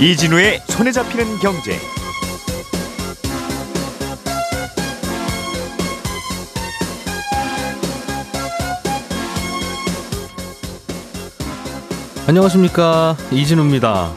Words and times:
이진우의 0.00 0.62
손에 0.66 0.90
잡히는 0.90 1.38
경제. 1.38 1.78
안녕하십니까 12.26 13.16
이진우입니다. 13.30 14.10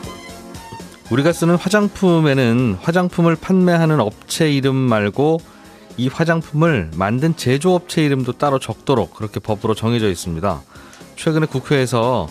우리가 1.11 1.33
쓰는 1.33 1.55
화장품에는 1.55 2.79
화장품을 2.81 3.35
판매하는 3.35 3.99
업체 3.99 4.49
이름 4.49 4.75
말고 4.75 5.39
이 5.97 6.07
화장품을 6.07 6.91
만든 6.95 7.35
제조업체 7.35 8.03
이름도 8.03 8.33
따로 8.33 8.59
적도록 8.59 9.13
그렇게 9.13 9.39
법으로 9.39 9.75
정해져 9.75 10.09
있습니다. 10.09 10.61
최근에 11.15 11.45
국회에서 11.45 12.27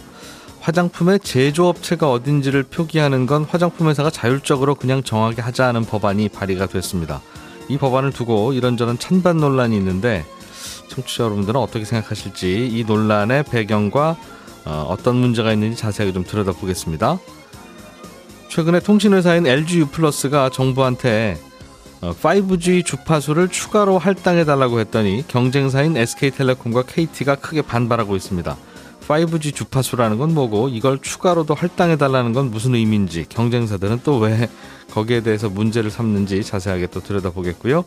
화장품의 0.60 1.20
제조업체가 1.20 2.10
어딘지를 2.10 2.62
표기하는 2.62 3.26
건 3.26 3.44
화장품 3.44 3.88
회사가 3.88 4.10
자율적으로 4.10 4.74
그냥 4.74 5.02
정하게 5.02 5.42
하자는 5.42 5.84
법안이 5.84 6.30
발의가 6.30 6.66
됐습니다. 6.66 7.20
이 7.68 7.78
법안을 7.78 8.12
두고 8.12 8.52
이런저런 8.52 8.98
찬반 8.98 9.38
논란이 9.38 9.76
있는데 9.76 10.24
청취자 10.88 11.24
여러분들은 11.24 11.60
어떻게 11.60 11.84
생각하실지 11.84 12.68
이 12.72 12.84
논란의 12.84 13.44
배경과 13.44 14.16
어, 14.64 14.96
떤 15.02 15.16
문제가 15.16 15.52
있는지 15.52 15.76
자세하게 15.76 16.12
좀 16.12 16.24
들여다보겠습니다. 16.24 17.18
최근에 18.48 18.80
통신회사인 18.80 19.46
LG 19.46 19.80
U+가 19.80 20.48
정부한테 20.48 21.38
5G 22.12 22.80
어, 22.80 22.84
주파수를 22.84 23.48
추가로 23.48 23.98
할당해 23.98 24.44
달라고 24.44 24.80
했더니 24.80 25.24
경쟁사인 25.28 25.96
SK텔레콤과 25.96 26.82
KT가 26.82 27.36
크게 27.36 27.62
반발하고 27.62 28.16
있습니다. 28.16 28.56
5G 29.06 29.54
주파수라는 29.54 30.18
건 30.18 30.34
뭐고 30.34 30.68
이걸 30.68 30.98
추가로도 31.00 31.54
할당해 31.54 31.96
달라는 31.96 32.32
건 32.32 32.50
무슨 32.50 32.74
의미인지 32.74 33.26
경쟁사들은 33.28 34.00
또 34.02 34.18
왜 34.18 34.48
거기에 34.92 35.22
대해서 35.22 35.48
문제를 35.48 35.90
삼는지 35.90 36.44
자세하게 36.44 36.86
또 36.86 37.00
들여다보겠고요. 37.00 37.84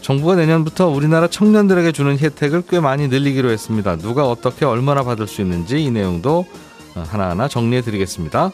정부가 0.00 0.36
내년부터 0.36 0.88
우리나라 0.88 1.26
청년들에게 1.26 1.92
주는 1.92 2.18
혜택을 2.18 2.62
꽤 2.68 2.80
많이 2.80 3.08
늘리기로 3.08 3.50
했습니다. 3.50 3.96
누가 3.96 4.28
어떻게 4.28 4.64
얼마나 4.64 5.02
받을 5.02 5.26
수 5.26 5.42
있는지 5.42 5.82
이 5.82 5.90
내용도 5.90 6.46
하나하나 6.94 7.48
정리해 7.48 7.82
드리겠습니다. 7.82 8.52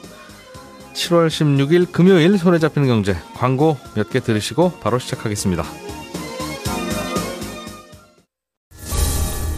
7월 0.97 1.29
16일 1.29 1.93
금요일 1.93 2.39
손에 2.39 2.59
잡히는 2.59 2.89
경제 2.89 3.15
광고 3.35 3.77
몇 3.95 4.09
개 4.11 4.21
들으시고 4.21 4.73
바로 4.81 4.99
시작하겠습니다. 4.99 5.63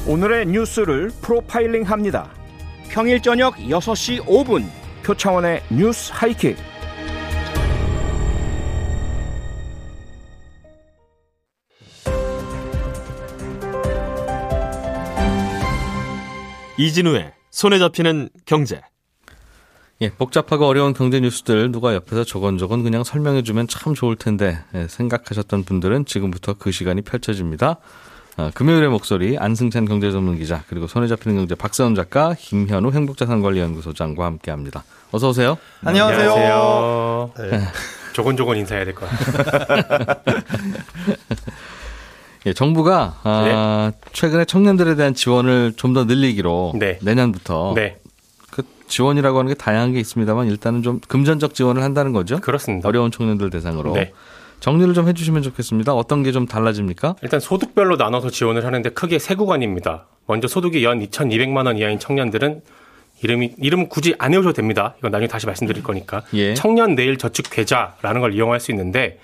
오늘의 0.06 0.46
뉴스를 0.46 1.10
프로파일링 1.22 1.82
합니다. 1.84 2.30
평일 2.88 3.20
저녁 3.22 3.54
6시 3.56 4.24
5분 4.24 4.64
표창원의 5.04 5.62
뉴스 5.70 6.10
하이킥. 6.12 6.56
이진우의 16.78 17.32
손에 17.50 17.78
잡히는 17.78 18.28
경제. 18.46 18.80
예, 20.00 20.10
복잡하고 20.10 20.64
어려운 20.66 20.94
경제 20.94 21.18
뉴스들 21.18 21.72
누가 21.72 21.92
옆에서 21.94 22.22
저건저건 22.22 22.84
그냥 22.84 23.02
설명해주면 23.02 23.66
참 23.66 23.94
좋을 23.94 24.14
텐데 24.14 24.58
예, 24.74 24.86
생각하셨던 24.88 25.64
분들은 25.64 26.04
지금부터 26.04 26.54
그 26.54 26.70
시간이 26.70 27.02
펼쳐집니다. 27.02 27.78
어, 28.36 28.50
금요일의 28.54 28.88
목소리 28.90 29.36
안승찬 29.36 29.86
경제전문기자 29.86 30.62
그리고 30.68 30.86
손에 30.86 31.08
잡히는 31.08 31.36
경제 31.36 31.56
박세훈 31.56 31.96
작가 31.96 32.34
김현우 32.38 32.92
행복자산관리연구소장과 32.92 34.24
함께합니다. 34.24 34.84
어서 35.10 35.30
오세요. 35.30 35.58
안녕하세요. 35.84 36.32
안녕하세요. 36.32 37.30
네. 37.50 37.60
조곤조곤 38.12 38.56
인사해야 38.58 38.84
될 38.84 38.94
것 38.94 39.08
같아요. 39.08 40.04
예, 42.46 42.52
정부가 42.52 43.16
아, 43.24 43.90
네. 43.92 44.08
최근에 44.12 44.44
청년들에 44.44 44.94
대한 44.94 45.12
지원을 45.14 45.72
좀 45.76 45.92
더 45.94 46.04
늘리기로 46.04 46.74
네. 46.78 47.00
내년부터 47.02 47.72
네. 47.74 47.96
그 48.88 48.92
지원이라고 48.92 49.38
하는 49.38 49.48
게 49.50 49.54
다양한 49.54 49.92
게 49.92 50.00
있습니다만 50.00 50.48
일단은 50.48 50.82
좀 50.82 51.00
금전적 51.06 51.54
지원을 51.54 51.82
한다는 51.82 52.12
거죠. 52.12 52.40
그렇습니다. 52.40 52.88
어려운 52.88 53.10
청년들 53.10 53.50
대상으로. 53.50 53.92
네. 53.92 54.12
정리를 54.60 54.92
좀 54.94 55.06
해주시면 55.06 55.42
좋겠습니다. 55.42 55.94
어떤 55.94 56.22
게 56.24 56.32
좀 56.32 56.46
달라집니까? 56.46 57.14
일단 57.22 57.38
소득별로 57.38 57.96
나눠서 57.96 58.30
지원을 58.30 58.64
하는데 58.66 58.90
크게 58.90 59.18
세 59.20 59.34
구간입니다. 59.36 60.06
먼저 60.26 60.48
소득이 60.48 60.82
연 60.84 61.00
2,200만 61.00 61.66
원 61.66 61.78
이하인 61.78 61.98
청년들은 62.00 62.62
이름이 63.22 63.54
이름 63.58 63.88
굳이 63.88 64.14
안 64.18 64.32
외우셔도 64.32 64.52
됩니다. 64.54 64.94
이건 64.98 65.10
나중에 65.12 65.28
다시 65.28 65.46
말씀드릴 65.46 65.82
거니까. 65.82 66.22
예. 66.34 66.54
청년 66.54 66.94
내일 66.96 67.16
저축 67.18 67.50
계좌라는 67.50 68.20
걸 68.20 68.34
이용할 68.34 68.58
수 68.60 68.70
있는데 68.72 69.18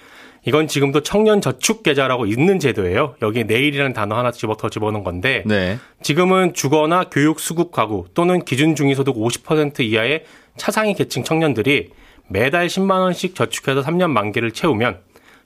이건 0.47 0.66
지금도 0.66 1.03
청년 1.03 1.41
저축 1.41 1.82
계좌라고 1.82 2.27
있는 2.27 2.59
제도예요. 2.59 3.15
여기에 3.22 3.44
내일이라는 3.44 3.93
단어 3.93 4.16
하나 4.16 4.31
집어 4.31 4.56
더 4.56 4.69
집어넣은 4.69 5.03
건데 5.03 5.43
네. 5.47 5.78
지금은 6.03 6.53
주거나 6.53 7.05
교육 7.10 7.41
수급 7.41 7.72
가구 7.72 8.06
또는 8.15 8.44
기준 8.44 8.75
중위소득 8.75 9.16
50% 9.16 9.81
이하의 9.81 10.25
차상위 10.56 10.94
계층 10.94 11.25
청년들이 11.25 11.91
매달 12.28 12.66
10만 12.66 13.00
원씩 13.00 13.34
저축해서 13.34 13.83
3년 13.83 14.10
만기를 14.10 14.50
채우면 14.53 14.99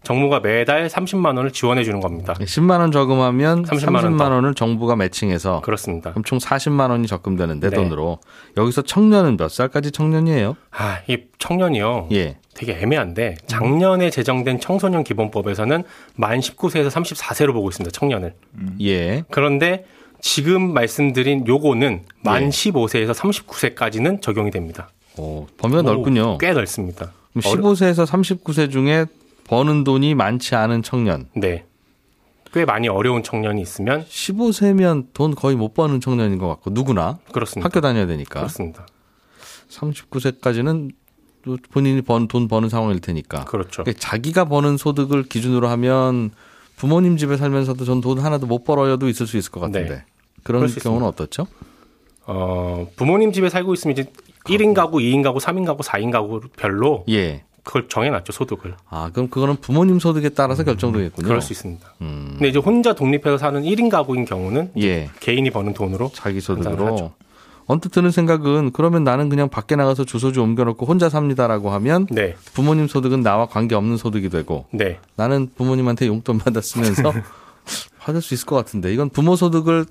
정부가 0.02 0.40
매달 0.40 0.88
30만 0.88 1.36
원을 1.36 1.50
지원해 1.50 1.84
주는 1.84 2.00
겁니다. 2.00 2.34
10만 2.34 2.80
원 2.80 2.92
저금하면 2.92 3.64
30만, 3.64 4.16
30만 4.16 4.30
원을 4.30 4.54
정부가 4.54 4.96
매칭해서 4.96 5.60
그렇습니다. 5.60 6.10
그럼 6.10 6.24
총 6.24 6.38
40만 6.38 6.90
원이 6.90 7.06
적금되는 7.06 7.60
내 7.60 7.70
네. 7.70 7.76
돈으로 7.76 8.18
여기서 8.56 8.82
청년은 8.82 9.36
몇 9.36 9.50
살까지 9.50 9.90
청년이에요? 9.90 10.56
아, 10.70 10.98
이 11.08 11.18
청년이요. 11.38 12.08
예. 12.12 12.36
되게 12.54 12.72
애매한데 12.80 13.36
작년에 13.46 14.10
제정된 14.10 14.60
청소년 14.60 15.04
기본법에서는 15.04 15.84
만 16.16 16.40
19세에서 16.40 16.90
34세로 16.90 17.52
보고 17.52 17.68
있습니다. 17.68 17.92
청년을. 17.92 18.34
음. 18.54 18.76
예. 18.80 19.24
그런데 19.30 19.84
지금 20.20 20.72
말씀드린 20.72 21.46
요거는 21.46 22.02
만 22.22 22.44
예. 22.44 22.48
15세에서 22.48 23.14
39세까지는 23.14 24.22
적용이 24.22 24.50
됩니다. 24.50 24.88
오, 25.16 25.46
범위가 25.56 25.82
넓군요. 25.82 26.38
꽤 26.38 26.52
넓습니다. 26.52 27.12
15세에서 27.36 28.06
39세 28.06 28.70
중에 28.70 29.06
버는 29.48 29.84
돈이 29.84 30.14
많지 30.14 30.54
않은 30.54 30.82
청년. 30.82 31.28
네. 31.34 31.64
꽤 32.52 32.64
많이 32.64 32.88
어려운 32.88 33.22
청년이 33.22 33.60
있으면 33.60 34.04
15세면 34.06 35.08
돈 35.12 35.34
거의 35.34 35.54
못 35.56 35.74
버는 35.74 36.00
청년인 36.00 36.38
것 36.38 36.48
같고 36.48 36.70
누구나 36.70 37.18
그렇습니다. 37.32 37.66
학교 37.66 37.80
다녀야 37.80 38.06
되니까. 38.06 38.40
그렇습니다. 38.40 38.86
39세까지는 39.70 40.92
본인이 41.70 42.00
번, 42.02 42.26
돈 42.28 42.48
버는 42.48 42.68
상황일 42.68 43.00
테니까. 43.00 43.44
그렇죠. 43.44 43.84
그러니까 43.84 44.00
자기가 44.00 44.46
버는 44.46 44.76
소득을 44.76 45.24
기준으로 45.24 45.68
하면 45.68 46.30
부모님 46.76 47.16
집에 47.16 47.36
살면서도 47.36 47.84
전 47.84 48.00
돈 48.00 48.18
하나도 48.18 48.46
못 48.46 48.64
벌어야도 48.64 49.08
있을 49.08 49.26
수 49.26 49.36
있을 49.36 49.50
것 49.50 49.60
같은데. 49.60 49.88
네. 49.88 50.04
그런 50.42 50.66
경우는 50.68 51.06
어떻죠? 51.06 51.46
어, 52.26 52.88
부모님 52.96 53.32
집에 53.32 53.48
살고 53.50 53.74
있으면 53.74 53.92
이제 53.92 54.10
1인 54.44 54.74
가구, 54.74 54.98
2인 54.98 55.22
가구, 55.22 55.38
3인 55.38 55.66
가구, 55.66 55.82
4인 55.82 56.10
가구 56.12 56.40
별로 56.56 57.04
예. 57.08 57.44
그걸 57.68 57.86
정해놨죠 57.86 58.32
소득을. 58.32 58.74
아 58.88 59.10
그럼 59.12 59.28
그거는 59.28 59.56
부모님 59.56 59.98
소득에 59.98 60.30
따라서 60.30 60.64
결정되겠군요. 60.64 61.28
그럴 61.28 61.42
수 61.42 61.52
있습니다. 61.52 61.86
음. 62.00 62.28
근데 62.30 62.48
이제 62.48 62.58
혼자 62.58 62.94
독립해서 62.94 63.36
사는 63.36 63.62
1인 63.62 63.90
가구인 63.90 64.24
경우는 64.24 64.70
예. 64.78 65.10
개인이 65.20 65.50
버는 65.50 65.74
돈으로 65.74 66.10
자기 66.14 66.40
소득으로. 66.40 67.12
언뜻 67.66 67.90
드는 67.90 68.10
생각은 68.10 68.72
그러면 68.72 69.04
나는 69.04 69.28
그냥 69.28 69.50
밖에 69.50 69.76
나가서 69.76 70.04
주소지 70.04 70.40
옮겨놓고 70.40 70.86
혼자 70.86 71.10
삽니다라고 71.10 71.68
하면 71.72 72.06
네. 72.10 72.34
부모님 72.54 72.88
소득은 72.88 73.20
나와 73.20 73.44
관계 73.44 73.74
없는 73.74 73.98
소득이 73.98 74.30
되고 74.30 74.64
네. 74.70 74.98
나는 75.16 75.50
부모님한테 75.54 76.06
용돈 76.06 76.38
받아 76.38 76.62
쓰면서 76.62 77.12
받을 78.00 78.22
수 78.22 78.32
있을 78.32 78.46
것 78.46 78.56
같은데 78.56 78.94
이건 78.94 79.10
부모 79.10 79.36
소득을 79.36 79.84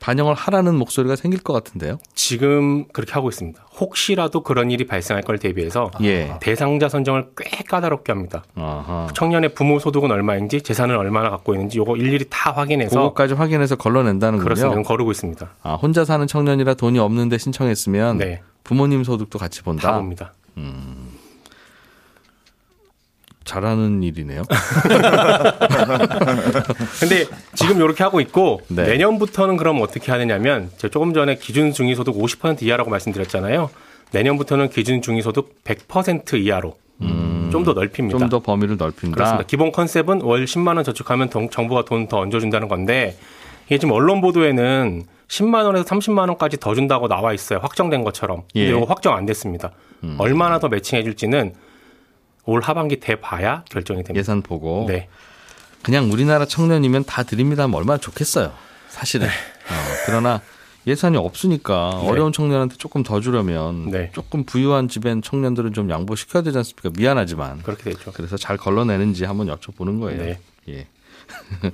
반영을 0.00 0.34
하라는 0.34 0.74
목소리가 0.76 1.14
생길 1.14 1.42
것 1.42 1.52
같은데요. 1.52 1.98
지금 2.14 2.86
그렇게 2.88 3.12
하고 3.12 3.28
있습니다. 3.28 3.60
혹시라도 3.78 4.42
그런 4.42 4.70
일이 4.70 4.86
발생할 4.86 5.22
걸 5.22 5.38
대비해서 5.38 5.90
예. 6.02 6.34
대상자 6.40 6.88
선정을 6.88 7.28
꽤 7.36 7.62
까다롭게 7.62 8.10
합니다. 8.10 8.42
아하. 8.56 9.08
청년의 9.14 9.54
부모 9.54 9.78
소득은 9.78 10.10
얼마인지 10.10 10.62
재산을 10.62 10.96
얼마나 10.96 11.28
갖고 11.28 11.54
있는지 11.54 11.78
요거 11.78 11.96
일일이 11.96 12.24
다 12.30 12.50
확인해서 12.50 12.96
그것까지 12.98 13.34
확인해서 13.34 13.76
걸러낸다는 13.76 14.38
그렇습니다. 14.38 14.82
거르고 14.82 15.10
있습니다. 15.10 15.48
아, 15.62 15.74
혼자 15.74 16.04
사는 16.06 16.26
청년이라 16.26 16.74
돈이 16.74 16.98
없는데 16.98 17.36
신청했으면 17.36 18.18
네. 18.18 18.42
부모님 18.64 19.04
소득도 19.04 19.38
같이 19.38 19.62
본다. 19.62 19.90
다 19.90 19.96
봅니다. 19.98 20.32
음. 20.56 20.89
잘하는 23.50 24.02
일이네요. 24.04 24.42
근데 27.00 27.26
지금 27.54 27.76
이렇게 27.78 28.04
하고 28.04 28.20
있고 28.20 28.60
네. 28.68 28.84
내년부터는 28.84 29.56
그럼 29.56 29.80
어떻게 29.82 30.12
하느냐면 30.12 30.70
제가 30.76 30.92
조금 30.92 31.12
전에 31.12 31.34
기준 31.34 31.72
중위소득 31.72 32.14
50% 32.14 32.62
이하라고 32.62 32.90
말씀드렸잖아요. 32.90 33.70
내년부터는 34.12 34.68
기준 34.70 35.02
중위소득 35.02 35.64
100% 35.64 36.34
이하로 36.40 36.76
음. 37.02 37.48
좀더 37.50 37.72
넓힙니다. 37.72 38.18
좀 38.18 38.28
더 38.28 38.38
범위를 38.38 38.76
넓힌다. 38.76 39.14
그렇습니다. 39.16 39.46
기본 39.48 39.72
컨셉은 39.72 40.20
월 40.22 40.44
10만 40.44 40.76
원 40.76 40.84
저축하면 40.84 41.30
정부가 41.50 41.84
돈 41.84 42.06
더 42.08 42.18
얹어준다는 42.18 42.68
건데 42.68 43.16
이게 43.66 43.78
지금 43.78 43.92
언론 43.94 44.20
보도에는 44.20 45.02
10만 45.28 45.64
원에서 45.64 45.84
30만 45.84 46.28
원까지 46.28 46.58
더 46.58 46.74
준다고 46.74 47.08
나와 47.08 47.32
있어요. 47.32 47.58
확정된 47.60 48.04
것처럼. 48.04 48.42
근데 48.52 48.66
예. 48.66 48.70
이거 48.70 48.84
확정 48.84 49.14
안 49.16 49.26
됐습니다. 49.26 49.72
음. 50.04 50.14
얼마나 50.18 50.58
더 50.60 50.68
매칭해 50.68 51.02
줄지는 51.02 51.52
올 52.44 52.60
하반기 52.60 53.00
돼 53.00 53.16
봐야 53.16 53.64
결정이 53.70 54.02
됩니다. 54.02 54.18
예산 54.18 54.42
보고. 54.42 54.86
네. 54.88 55.08
그냥 55.82 56.10
우리나라 56.12 56.44
청년이면 56.44 57.04
다 57.04 57.22
드립니다 57.22 57.64
하면 57.64 57.76
얼마나 57.76 57.98
좋겠어요. 57.98 58.52
사실은. 58.88 59.26
네. 59.26 59.32
어, 59.32 60.04
그러나 60.06 60.42
예산이 60.86 61.16
없으니까 61.16 62.00
네. 62.02 62.08
어려운 62.08 62.32
청년한테 62.32 62.76
조금 62.76 63.02
더 63.02 63.20
주려면 63.20 63.90
네. 63.90 64.10
조금 64.12 64.44
부유한 64.44 64.88
집엔 64.88 65.22
청년들은 65.22 65.72
좀 65.72 65.90
양보시켜야 65.90 66.42
되지 66.42 66.56
않습니까? 66.58 66.90
미안하지만. 66.96 67.62
그렇게 67.62 67.84
되죠. 67.84 68.12
그래서 68.12 68.36
잘 68.36 68.56
걸러내는지 68.56 69.24
한번 69.24 69.48
여쭤보는 69.48 70.00
거예요. 70.00 70.22
네. 70.22 70.38
예. 70.68 70.86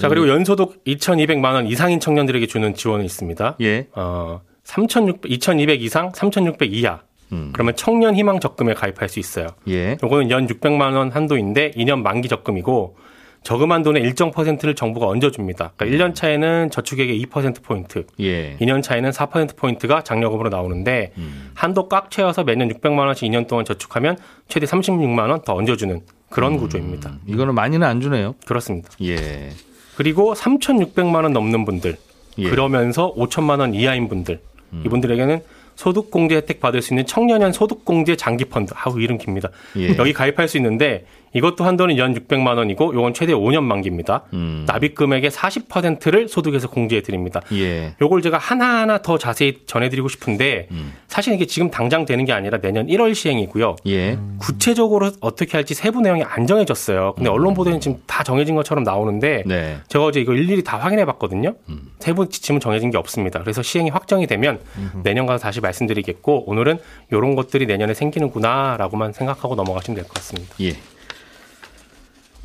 자, 0.00 0.08
그리고 0.08 0.28
연소득 0.28 0.82
2,200만 0.84 1.54
원 1.54 1.66
이상인 1.66 2.00
청년들에게 2.00 2.46
주는 2.46 2.74
지원이 2.74 3.04
있습니다. 3.04 3.56
예. 3.60 3.88
어, 3.94 4.40
3,600, 4.64 5.30
2,200 5.30 5.82
이상, 5.82 6.10
3,600 6.14 6.72
이하. 6.72 7.02
음. 7.34 7.50
그러면 7.52 7.74
청년 7.76 8.14
희망 8.14 8.40
적금에 8.40 8.74
가입할 8.74 9.08
수 9.08 9.18
있어요. 9.18 9.48
예. 9.68 9.96
요거는 10.02 10.30
연 10.30 10.46
600만 10.46 10.94
원 10.96 11.10
한도인데 11.10 11.72
2년 11.72 12.02
만기 12.02 12.28
적금이고 12.28 12.96
저금한 13.42 13.82
돈의 13.82 14.02
일정 14.02 14.30
퍼센트를 14.30 14.74
정부가 14.74 15.06
얹어줍니다. 15.06 15.72
그러니까 15.76 15.84
1년 16.08 16.14
차에는 16.14 16.70
저축액의 16.70 17.22
2%포인트, 17.26 18.06
예. 18.20 18.56
2년 18.58 18.82
차에는 18.82 19.10
4%포인트가 19.10 20.02
장려금으로 20.02 20.48
나오는데 20.48 21.12
음. 21.18 21.50
한도 21.54 21.88
꽉 21.90 22.10
채워서 22.10 22.42
매년 22.44 22.68
600만 22.70 23.00
원씩 23.00 23.30
2년 23.30 23.46
동안 23.46 23.66
저축하면 23.66 24.16
최대 24.48 24.64
36만 24.64 25.28
원 25.28 25.42
더 25.44 25.54
얹어주는 25.54 26.00
그런 26.30 26.54
음. 26.54 26.58
구조입니다. 26.58 27.18
이거는 27.26 27.54
많이는 27.54 27.86
안 27.86 28.00
주네요. 28.00 28.34
그렇습니다. 28.46 28.88
예. 29.02 29.50
그리고 29.96 30.32
3,600만 30.34 31.22
원 31.24 31.32
넘는 31.34 31.66
분들, 31.66 31.96
예. 32.38 32.48
그러면서 32.48 33.14
5천만 33.14 33.60
원 33.60 33.74
이하인 33.74 34.08
분들, 34.08 34.40
음. 34.72 34.82
이분들에게는 34.86 35.42
소득공제 35.76 36.36
혜택 36.36 36.60
받을 36.60 36.82
수 36.82 36.92
있는 36.92 37.06
청년연 37.06 37.52
소득공제 37.52 38.16
장기펀드. 38.16 38.72
아우, 38.76 39.00
이름 39.00 39.18
깁니다. 39.18 39.50
예. 39.76 39.96
여기 39.96 40.12
가입할 40.12 40.48
수 40.48 40.56
있는데 40.56 41.06
이것도 41.34 41.64
한도는 41.64 41.98
연 41.98 42.14
600만 42.14 42.56
원이고 42.56 42.94
요건 42.94 43.12
최대 43.12 43.32
5년 43.32 43.62
만기입니다. 43.64 44.22
음. 44.32 44.64
납입 44.66 44.94
금액의 44.94 45.30
40%를 45.30 46.28
소득에서 46.28 46.68
공제해 46.68 47.02
드립니다. 47.02 47.40
예. 47.52 47.94
요걸 48.00 48.22
제가 48.22 48.38
하나하나 48.38 48.98
더 49.02 49.18
자세히 49.18 49.58
전해 49.66 49.88
드리고 49.88 50.08
싶은데 50.08 50.68
음. 50.70 50.92
사실 51.08 51.34
이게 51.34 51.44
지금 51.46 51.70
당장 51.70 52.04
되는 52.06 52.24
게 52.24 52.32
아니라 52.32 52.58
내년 52.58 52.86
1월 52.86 53.14
시행이고요. 53.14 53.76
예. 53.88 54.18
구체적으로 54.38 55.10
어떻게 55.20 55.56
할지 55.56 55.74
세부 55.74 56.00
내용이 56.00 56.22
안 56.22 56.46
정해졌어요. 56.46 57.14
근데 57.16 57.28
음. 57.30 57.34
언론 57.34 57.54
보도에는 57.54 57.80
지금 57.80 58.00
다 58.06 58.22
정해진 58.22 58.54
것처럼 58.54 58.84
나오는데 58.84 59.42
네. 59.46 59.78
제가 59.88 60.04
어제 60.04 60.20
이거 60.20 60.32
일일이 60.34 60.62
다 60.62 60.78
확인해 60.78 61.04
봤거든요. 61.04 61.54
음. 61.68 61.80
세부 61.98 62.28
지침은 62.28 62.60
정해진 62.60 62.90
게 62.90 62.98
없습니다. 62.98 63.40
그래서 63.40 63.60
시행이 63.62 63.90
확정이 63.90 64.26
되면 64.28 64.60
내년 65.02 65.26
가서 65.26 65.42
다시 65.42 65.60
말씀드리겠고 65.60 66.44
오늘은 66.48 66.78
이런 67.10 67.34
것들이 67.34 67.66
내년에 67.66 67.94
생기는구나라고만 67.94 69.12
생각하고 69.12 69.54
넘어가시면 69.56 69.96
될 69.96 70.04
것 70.04 70.14
같습니다. 70.14 70.54
예. 70.60 70.74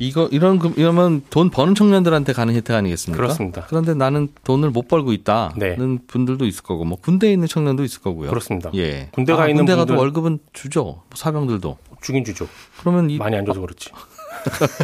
이거 0.00 0.28
이런 0.32 0.58
이러면 0.76 1.22
돈 1.28 1.50
버는 1.50 1.74
청년들한테 1.74 2.32
가는 2.32 2.54
혜택 2.54 2.74
아니겠습니까? 2.74 3.22
그렇습니다. 3.22 3.66
그런데 3.68 3.92
나는 3.92 4.28
돈을 4.44 4.70
못 4.70 4.88
벌고 4.88 5.12
있다는 5.12 5.58
네. 5.58 5.76
분들도 6.06 6.46
있을 6.46 6.62
거고 6.62 6.86
뭐 6.86 6.98
군대에 6.98 7.30
있는 7.30 7.46
청년도 7.46 7.84
있을 7.84 8.00
거고요. 8.00 8.30
그렇습니다. 8.30 8.70
예. 8.74 9.08
군대 9.12 9.34
가 9.34 9.42
아, 9.42 9.48
있는 9.48 9.66
군대 9.66 9.76
가도 9.76 9.96
월급은 9.96 10.38
주죠. 10.54 10.82
뭐 10.82 11.04
사병들도. 11.14 11.76
주긴 12.00 12.24
주죠. 12.24 12.48
그러면 12.80 13.10
이 13.10 13.18
많이 13.18 13.36
안 13.36 13.44
줘서 13.44 13.60
그렇지. 13.60 13.90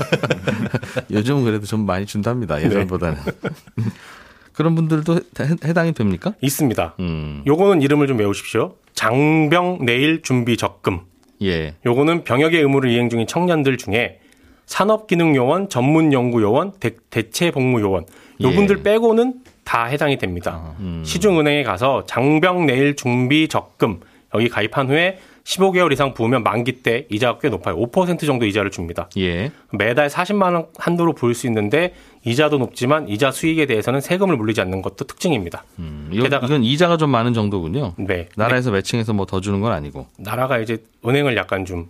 요즘은 1.11 1.45
그래도 1.45 1.65
좀 1.65 1.87
많이 1.87 2.05
준답니다. 2.05 2.57
네. 2.57 2.67
예전보다는. 2.67 3.17
네. 3.25 3.85
그런 4.53 4.75
분들도 4.75 5.21
해 5.65 5.73
당이 5.73 5.93
됩니까? 5.93 6.35
있습니다. 6.43 6.97
음. 7.01 7.43
요거는 7.47 7.81
이름을 7.81 8.07
좀 8.07 8.19
외우십시오. 8.19 8.75
장병 8.93 9.87
내일 9.87 10.21
준비 10.23 10.59
적금. 10.59 11.01
예. 11.43 11.75
요거는 11.87 12.25
병역의 12.25 12.61
의무를 12.61 12.91
이행 12.91 13.09
중인 13.09 13.27
청년들 13.27 13.79
중에 13.79 14.21
산업기능요원, 14.67 15.69
전문연구요원, 15.69 16.73
대, 16.81 17.31
체복무요원 17.31 18.05
요분들 18.41 18.79
예. 18.79 18.83
빼고는 18.83 19.35
다 19.65 19.85
해당이 19.85 20.19
됩니다. 20.19 20.61
아, 20.63 20.75
음. 20.81 21.03
시중은행에 21.05 21.63
가서 21.63 22.05
장병 22.07 22.67
내일 22.67 22.95
준비 22.95 23.49
적금 23.49 24.01
여기 24.35 24.49
가입한 24.49 24.89
후에 24.91 25.19
15개월 25.45 25.93
이상 25.93 26.13
부으면 26.13 26.43
만기 26.43 26.83
때 26.83 27.07
이자가 27.09 27.39
꽤 27.39 27.49
높아요. 27.49 27.77
5% 27.77 28.27
정도 28.27 28.47
이자를 28.47 28.73
줍니다. 28.73 29.09
예. 29.17 29.53
매달 29.71 30.09
40만 30.09 30.55
원 30.55 30.67
한도로 30.77 31.13
부을 31.13 31.35
수 31.35 31.47
있는데 31.47 31.95
이자도 32.25 32.59
높지만 32.59 33.09
이자 33.09 33.31
수익에 33.31 33.67
대해서는 33.67 34.01
세금을 34.01 34.37
물리지 34.37 34.61
않는 34.63 34.83
것도 34.83 35.05
특징입니다. 35.05 35.65
음, 35.79 36.09
이건, 36.11 36.25
게다가 36.25 36.47
이건 36.47 36.65
이자가 36.65 36.97
좀 36.97 37.11
많은 37.11 37.33
정도군요. 37.33 37.95
네. 37.97 38.29
나라에서 38.35 38.71
네. 38.71 38.79
매칭해서 38.79 39.13
뭐 39.13 39.27
더 39.27 39.41
주는 39.41 39.61
건 39.61 39.73
아니고. 39.73 40.09
나라가 40.19 40.59
이제 40.59 40.79
은행을 41.07 41.37
약간 41.37 41.65
좀 41.65 41.87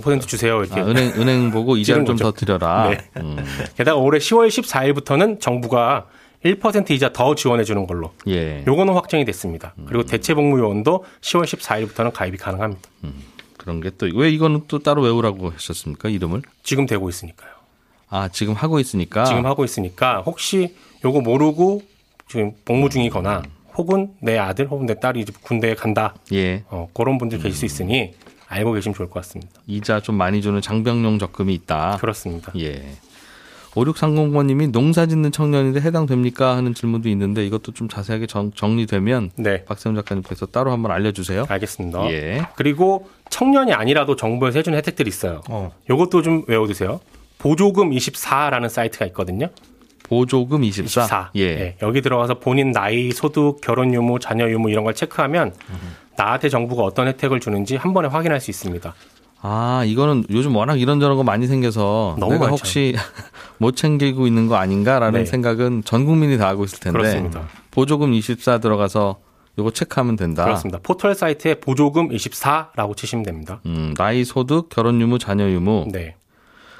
5% 0.00 0.26
주세요. 0.26 0.62
이렇게. 0.62 0.80
아, 0.80 0.84
은행, 0.86 1.08
은행 1.20 1.50
보고 1.50 1.76
이자를 1.76 2.04
좀 2.04 2.16
더 2.16 2.32
드려라. 2.32 2.90
네. 2.90 2.98
음. 3.18 3.36
게다가 3.76 3.98
올해 3.98 4.18
10월 4.18 4.48
14일부터는 4.48 5.40
정부가 5.40 6.06
1% 6.44 6.90
이자 6.90 7.12
더 7.12 7.34
지원해 7.34 7.62
주는 7.64 7.86
걸로. 7.86 8.12
예. 8.28 8.64
요거는 8.66 8.94
확정이 8.94 9.24
됐습니다. 9.24 9.74
그리고 9.86 10.02
음. 10.02 10.06
대체 10.06 10.34
복무 10.34 10.58
요원도 10.58 11.04
10월 11.20 11.44
14일부터는 11.44 12.12
가입이 12.12 12.36
가능합니다. 12.36 12.82
음. 13.04 13.14
그런 13.58 13.80
게 13.80 13.90
또 13.90 14.06
왜 14.12 14.28
이거는 14.30 14.62
또 14.66 14.80
따로 14.80 15.02
외우라고 15.02 15.50
하셨습니까? 15.50 16.08
이름을? 16.08 16.42
지금 16.64 16.86
되고 16.86 17.08
있으니까요. 17.08 17.50
아, 18.08 18.28
지금 18.28 18.54
하고 18.54 18.80
있으니까. 18.80 19.24
지금 19.24 19.46
하고 19.46 19.64
있으니까 19.64 20.22
혹시 20.26 20.74
요거 21.04 21.20
모르고 21.20 21.82
지금 22.28 22.52
복무 22.64 22.88
중이거나 22.90 23.38
음. 23.38 23.50
혹은 23.76 24.08
내 24.20 24.36
아들 24.36 24.66
혹은 24.68 24.86
내 24.86 24.98
딸이 24.98 25.24
군대에 25.42 25.74
간다. 25.74 26.14
예. 26.32 26.64
어, 26.70 26.88
그런 26.92 27.18
분들 27.18 27.38
계실 27.38 27.52
수 27.54 27.64
있으니 27.64 28.14
알고 28.52 28.72
계시면 28.72 28.94
좋을 28.94 29.08
것 29.08 29.14
같습니다. 29.20 29.52
이자 29.66 30.00
좀 30.00 30.16
많이 30.16 30.42
주는 30.42 30.60
장병용 30.60 31.18
적금이 31.18 31.54
있다. 31.54 31.96
그렇습니다. 32.00 32.52
예. 32.58 32.96
5630번님이 33.70 34.70
농사 34.70 35.06
짓는 35.06 35.32
청년인데 35.32 35.80
해당됩니까 35.80 36.56
하는 36.56 36.74
질문도 36.74 37.08
있는데 37.08 37.46
이것도 37.46 37.72
좀 37.72 37.88
자세하게 37.88 38.26
정, 38.26 38.76
리되면 38.76 39.30
네. 39.36 39.64
박세훈 39.64 39.96
작가님께서 39.96 40.44
따로 40.46 40.70
한번 40.72 40.92
알려주세요. 40.92 41.46
알겠습니다. 41.48 42.10
예. 42.10 42.46
그리고 42.54 43.08
청년이 43.30 43.72
아니라도 43.72 44.14
정부에서 44.16 44.58
해주는 44.58 44.76
혜택들이 44.76 45.08
있어요. 45.08 45.40
어. 45.48 45.72
이것도 45.90 46.20
좀 46.20 46.44
외워두세요. 46.46 47.00
보조금 47.38 47.90
24라는 47.90 48.68
사이트가 48.68 49.06
있거든요. 49.06 49.48
보조금 50.02 50.62
24. 50.62 51.04
24. 51.04 51.30
예. 51.36 51.54
네. 51.54 51.76
여기 51.80 52.02
들어가서 52.02 52.40
본인 52.40 52.72
나이, 52.72 53.10
소득, 53.12 53.62
결혼 53.62 53.94
유무, 53.94 54.18
자녀 54.18 54.50
유무 54.50 54.70
이런 54.70 54.84
걸 54.84 54.94
체크하면 54.94 55.54
음. 55.70 56.01
나한테 56.16 56.48
정부가 56.48 56.82
어떤 56.82 57.08
혜택을 57.08 57.40
주는지 57.40 57.76
한 57.76 57.94
번에 57.94 58.08
확인할 58.08 58.40
수 58.40 58.50
있습니다. 58.50 58.94
아, 59.44 59.82
이거는 59.84 60.24
요즘 60.30 60.54
워낙 60.54 60.80
이런저런 60.80 61.16
거 61.16 61.24
많이 61.24 61.46
생겨서 61.48 62.16
내가 62.18 62.30
많죠. 62.38 62.50
혹시 62.52 62.94
못 63.58 63.74
챙기고 63.76 64.26
있는 64.26 64.46
거 64.46 64.54
아닌가라는 64.56 65.20
네. 65.20 65.26
생각은 65.26 65.82
전 65.84 66.04
국민이 66.06 66.38
다 66.38 66.46
하고 66.48 66.64
있을 66.64 66.78
텐데. 66.78 66.98
그렇습니다. 66.98 67.48
보조금 67.72 68.12
24 68.14 68.58
들어가서 68.58 69.18
요거 69.58 69.72
체크하면 69.72 70.16
된다. 70.16 70.44
그렇습니다. 70.44 70.78
포털 70.82 71.14
사이트에 71.14 71.56
보조금 71.56 72.08
24라고 72.10 72.96
치시면 72.96 73.24
됩니다. 73.24 73.60
음, 73.66 73.94
나이, 73.98 74.24
소득, 74.24 74.68
결혼 74.68 75.00
유무, 75.00 75.18
자녀 75.18 75.48
유무. 75.50 75.88
네. 75.92 76.14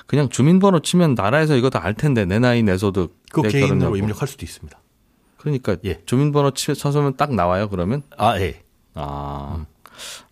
그냥 0.07 0.29
주민번호 0.29 0.81
치면 0.81 1.15
나라에서 1.15 1.57
이거 1.57 1.69
다 1.71 1.81
알 1.83 1.95
텐데 1.95 2.25
내 2.25 2.39
나이, 2.39 2.63
내 2.63 2.77
소득, 2.79 3.17
그 3.33 3.43
개인으로 3.43 3.97
입력할 3.97 4.29
수도 4.29 4.45
있습니다. 4.45 4.79
그러니까 5.37 5.77
예. 5.85 6.01
주민번호 6.07 6.53
치, 6.53 6.73
쳐서면 6.75 7.17
딱 7.17 7.35
나와요. 7.35 7.69
그러면 7.69 8.03
아 8.17 8.39
예. 8.39 8.62
아, 8.95 9.57
음. 9.59 9.67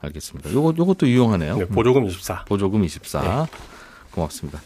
알겠습니다. 0.01 0.53
요거, 0.53 0.75
요것도 0.77 1.09
유용하네요. 1.09 1.57
네, 1.57 1.67
보조금 1.67 2.07
24. 2.07 2.45
보조금 2.47 2.85
24. 2.85 3.21
네. 3.21 3.47
고맙습니다. 4.13 4.61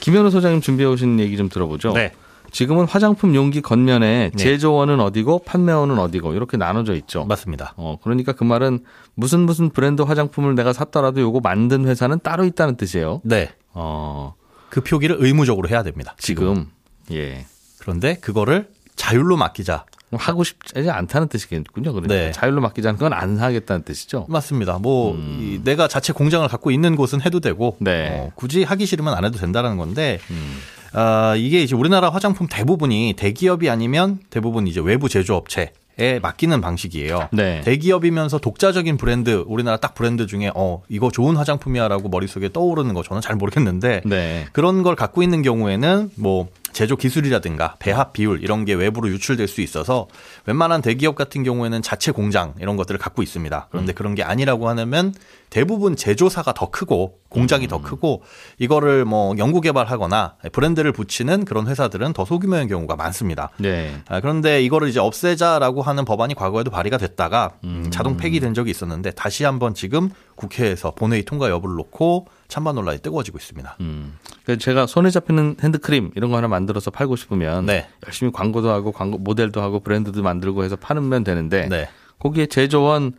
김현우 0.00 0.30
소장님 0.30 0.60
준비해 0.60 0.88
오신 0.88 1.20
얘기 1.20 1.36
좀 1.36 1.48
들어보죠. 1.48 1.92
네. 1.92 2.12
지금은 2.50 2.86
화장품 2.86 3.34
용기 3.34 3.60
겉면에 3.60 4.30
네. 4.30 4.36
제조원은 4.36 5.00
어디고 5.00 5.40
판매원은 5.40 5.98
어디고 5.98 6.32
이렇게 6.32 6.56
나눠져 6.56 6.94
있죠. 6.94 7.24
맞습니다. 7.26 7.74
어, 7.76 7.98
그러니까 8.02 8.32
그 8.32 8.44
말은 8.44 8.80
무슨 9.14 9.40
무슨 9.40 9.68
브랜드 9.70 10.02
화장품을 10.02 10.54
내가 10.54 10.72
샀더라도 10.72 11.20
요거 11.20 11.40
만든 11.40 11.86
회사는 11.86 12.20
따로 12.22 12.44
있다는 12.44 12.76
뜻이에요. 12.76 13.20
네. 13.24 13.50
어. 13.72 14.34
그 14.70 14.82
표기를 14.82 15.16
의무적으로 15.18 15.68
해야 15.68 15.82
됩니다. 15.82 16.14
지금. 16.18 16.70
지금. 17.06 17.18
예. 17.18 17.46
그런데 17.78 18.14
그거를 18.16 18.68
자율로 18.96 19.36
맡기자. 19.36 19.84
하고 20.12 20.44
싶지 20.44 20.88
않다는 20.90 21.28
뜻이겠군요. 21.28 21.92
그러니까 21.92 22.14
네. 22.14 22.32
자율로 22.32 22.60
맡기자는 22.60 22.98
건 22.98 23.12
안 23.12 23.38
하겠다는 23.38 23.82
뜻이죠. 23.82 24.26
맞습니다. 24.28 24.78
뭐 24.78 25.12
음. 25.14 25.60
내가 25.64 25.88
자체 25.88 26.12
공장을 26.12 26.46
갖고 26.48 26.70
있는 26.70 26.94
곳은 26.96 27.20
해도 27.22 27.40
되고 27.40 27.76
네. 27.80 28.08
어, 28.12 28.30
굳이 28.34 28.62
하기 28.64 28.86
싫으면 28.86 29.14
안 29.14 29.24
해도 29.24 29.38
된다는 29.38 29.76
건데 29.76 30.18
음. 30.30 30.58
어, 30.98 31.34
이게 31.36 31.62
이제 31.62 31.74
우리나라 31.74 32.10
화장품 32.10 32.46
대부분이 32.48 33.14
대기업이 33.16 33.68
아니면 33.68 34.18
대부분 34.30 34.66
이제 34.66 34.80
외부 34.80 35.08
제조업체 35.08 35.72
회사에 35.98 36.20
맡기는 36.20 36.60
방식이에요. 36.60 37.28
네. 37.32 37.60
대기업이면서 37.62 38.38
독자적인 38.38 38.96
브랜드, 38.98 39.44
우리나라 39.48 39.78
딱 39.78 39.94
브랜드 39.94 40.26
중에 40.26 40.50
어 40.54 40.82
이거 40.88 41.10
좋은 41.10 41.36
화장품이야라고 41.36 42.08
머릿속에 42.08 42.52
떠오르는 42.52 42.94
거 42.94 43.02
저는 43.02 43.20
잘 43.20 43.34
모르겠는데 43.36 44.02
네. 44.04 44.46
그런 44.52 44.82
걸 44.84 44.94
갖고 44.94 45.22
있는 45.24 45.42
경우에는 45.42 46.10
뭐 46.14 46.48
제조 46.72 46.96
기술이라든가 46.96 47.76
배합 47.78 48.12
비율 48.12 48.42
이런 48.42 48.64
게 48.64 48.74
외부로 48.74 49.08
유출될 49.08 49.48
수 49.48 49.60
있어서 49.60 50.08
웬만한 50.46 50.82
대기업 50.82 51.14
같은 51.14 51.42
경우에는 51.42 51.82
자체 51.82 52.12
공장 52.12 52.54
이런 52.60 52.76
것들을 52.76 52.98
갖고 52.98 53.22
있습니다. 53.22 53.68
그런데 53.70 53.92
음. 53.92 53.94
그런 53.94 54.14
게 54.14 54.22
아니라고 54.22 54.68
하면 54.68 55.14
대부분 55.50 55.96
제조사가 55.96 56.52
더 56.52 56.70
크고 56.70 57.20
공장이 57.28 57.66
음. 57.66 57.68
더 57.68 57.82
크고 57.82 58.22
이거를 58.58 59.04
뭐 59.04 59.34
연구 59.38 59.60
개발하거나 59.60 60.36
브랜드를 60.52 60.92
붙이는 60.92 61.44
그런 61.44 61.66
회사들은 61.66 62.12
더 62.12 62.24
소규모인 62.24 62.68
경우가 62.68 62.96
많습니다. 62.96 63.50
네. 63.58 64.00
아, 64.08 64.20
그런데 64.20 64.62
이거를 64.62 64.88
이제 64.88 65.00
없애자라고 65.00 65.82
하는 65.82 66.04
법안이 66.04 66.34
과거에도 66.34 66.70
발의가 66.70 66.98
됐다가 66.98 67.52
음. 67.64 67.88
자동 67.90 68.16
폐기된 68.16 68.54
적이 68.54 68.70
있었는데 68.70 69.12
다시 69.12 69.44
한번 69.44 69.74
지금 69.74 70.10
국회에서 70.36 70.92
본회의 70.92 71.24
통과 71.24 71.50
여부를 71.50 71.76
놓고 71.76 72.26
찬반 72.48 72.74
논란이 72.74 72.98
뜨거워지고 73.00 73.38
있습니다. 73.38 73.76
음. 73.80 74.18
제가 74.58 74.86
손에 74.86 75.10
잡히는 75.10 75.56
핸드크림 75.62 76.12
이런 76.16 76.30
거 76.30 76.38
하나 76.38 76.48
만들어서 76.48 76.90
팔고 76.90 77.16
싶으면 77.16 77.66
네. 77.66 77.88
열심히 78.06 78.32
광고도 78.32 78.70
하고 78.70 78.90
광고 78.90 79.18
모델도 79.18 79.60
하고 79.60 79.80
브랜드도 79.80 80.22
만들고 80.22 80.64
해서 80.64 80.76
파면 80.76 81.24
되는데 81.24 81.68
네. 81.68 81.88
거기에 82.18 82.46
제조원 82.46 83.12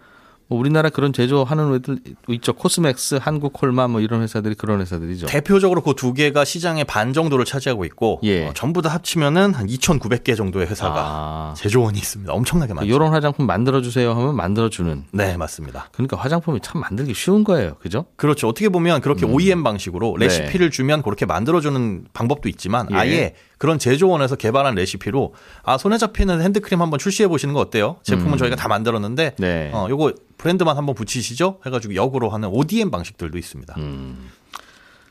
뭐 0.50 0.58
우리나라 0.60 0.90
그런 0.90 1.14
제조하는 1.14 1.76
애들 1.76 2.00
있죠. 2.30 2.54
코스맥스, 2.54 3.20
한국콜마 3.22 3.88
뭐 3.88 4.02
이런 4.02 4.24
회사들이 4.24 4.56
그런 4.56 4.82
회사들이죠. 4.82 5.28
대표적으로 5.28 5.82
그 5.82 5.94
두 6.00 6.14
개가 6.14 6.46
시장의 6.46 6.86
반 6.86 7.12
정도를 7.12 7.44
차지하고 7.44 7.84
있고 7.84 8.22
예. 8.24 8.48
어, 8.48 8.54
전부 8.56 8.82
다 8.82 8.90
합치면은 8.90 9.54
한 9.54 9.68
2,900개 9.68 10.38
정도의 10.38 10.68
회사가 10.68 10.96
아. 10.98 11.54
제조원이 11.58 11.98
있습니다. 11.98 12.32
엄청나게 12.32 12.74
많죠. 12.74 12.88
이런 12.88 13.12
화장품 13.12 13.46
만들어 13.46 13.82
주세요 13.82 14.12
하면 14.14 14.36
만들어 14.36 14.70
주는. 14.70 15.04
네, 15.12 15.36
맞습니다. 15.36 15.90
그러니까 15.92 16.16
화장품이 16.16 16.62
참 16.62 16.80
만들기 16.80 17.14
쉬운 17.14 17.44
거예요. 17.44 17.76
그죠? 17.82 18.06
그렇죠. 18.16 18.48
어떻게 18.48 18.70
보면 18.70 19.02
그렇게 19.02 19.26
음. 19.26 19.34
OEM 19.34 19.62
방식으로 19.64 20.16
네. 20.18 20.28
레시피를 20.28 20.70
네. 20.70 20.76
주면 20.76 21.02
그렇게 21.02 21.26
만들어 21.26 21.60
주는 21.60 22.06
방법도 22.14 22.48
있지만 22.48 22.88
예. 22.92 22.96
아예 22.96 23.36
그런 23.60 23.78
제조원에서 23.78 24.36
개발한 24.36 24.74
레시피로 24.74 25.36
아 25.64 25.78
손에 25.78 25.98
잡히는 25.98 26.42
핸드크림 26.42 26.82
한번 26.82 26.98
출시해 26.98 27.28
보시는 27.28 27.54
거 27.54 27.60
어때요? 27.60 27.98
제품은 28.04 28.34
음. 28.34 28.38
저희가 28.38 28.56
다 28.56 28.68
만들었는데 28.68 29.36
네. 29.38 29.70
어 29.74 29.86
요거 29.90 30.14
브랜드만 30.38 30.78
한번 30.78 30.96
붙이시죠? 30.96 31.60
해가지고 31.66 31.94
역으로 31.94 32.30
하는 32.30 32.50
ODM 32.50 32.90
방식들도 32.90 33.38
있습니다. 33.38 33.76
음. 33.78 34.32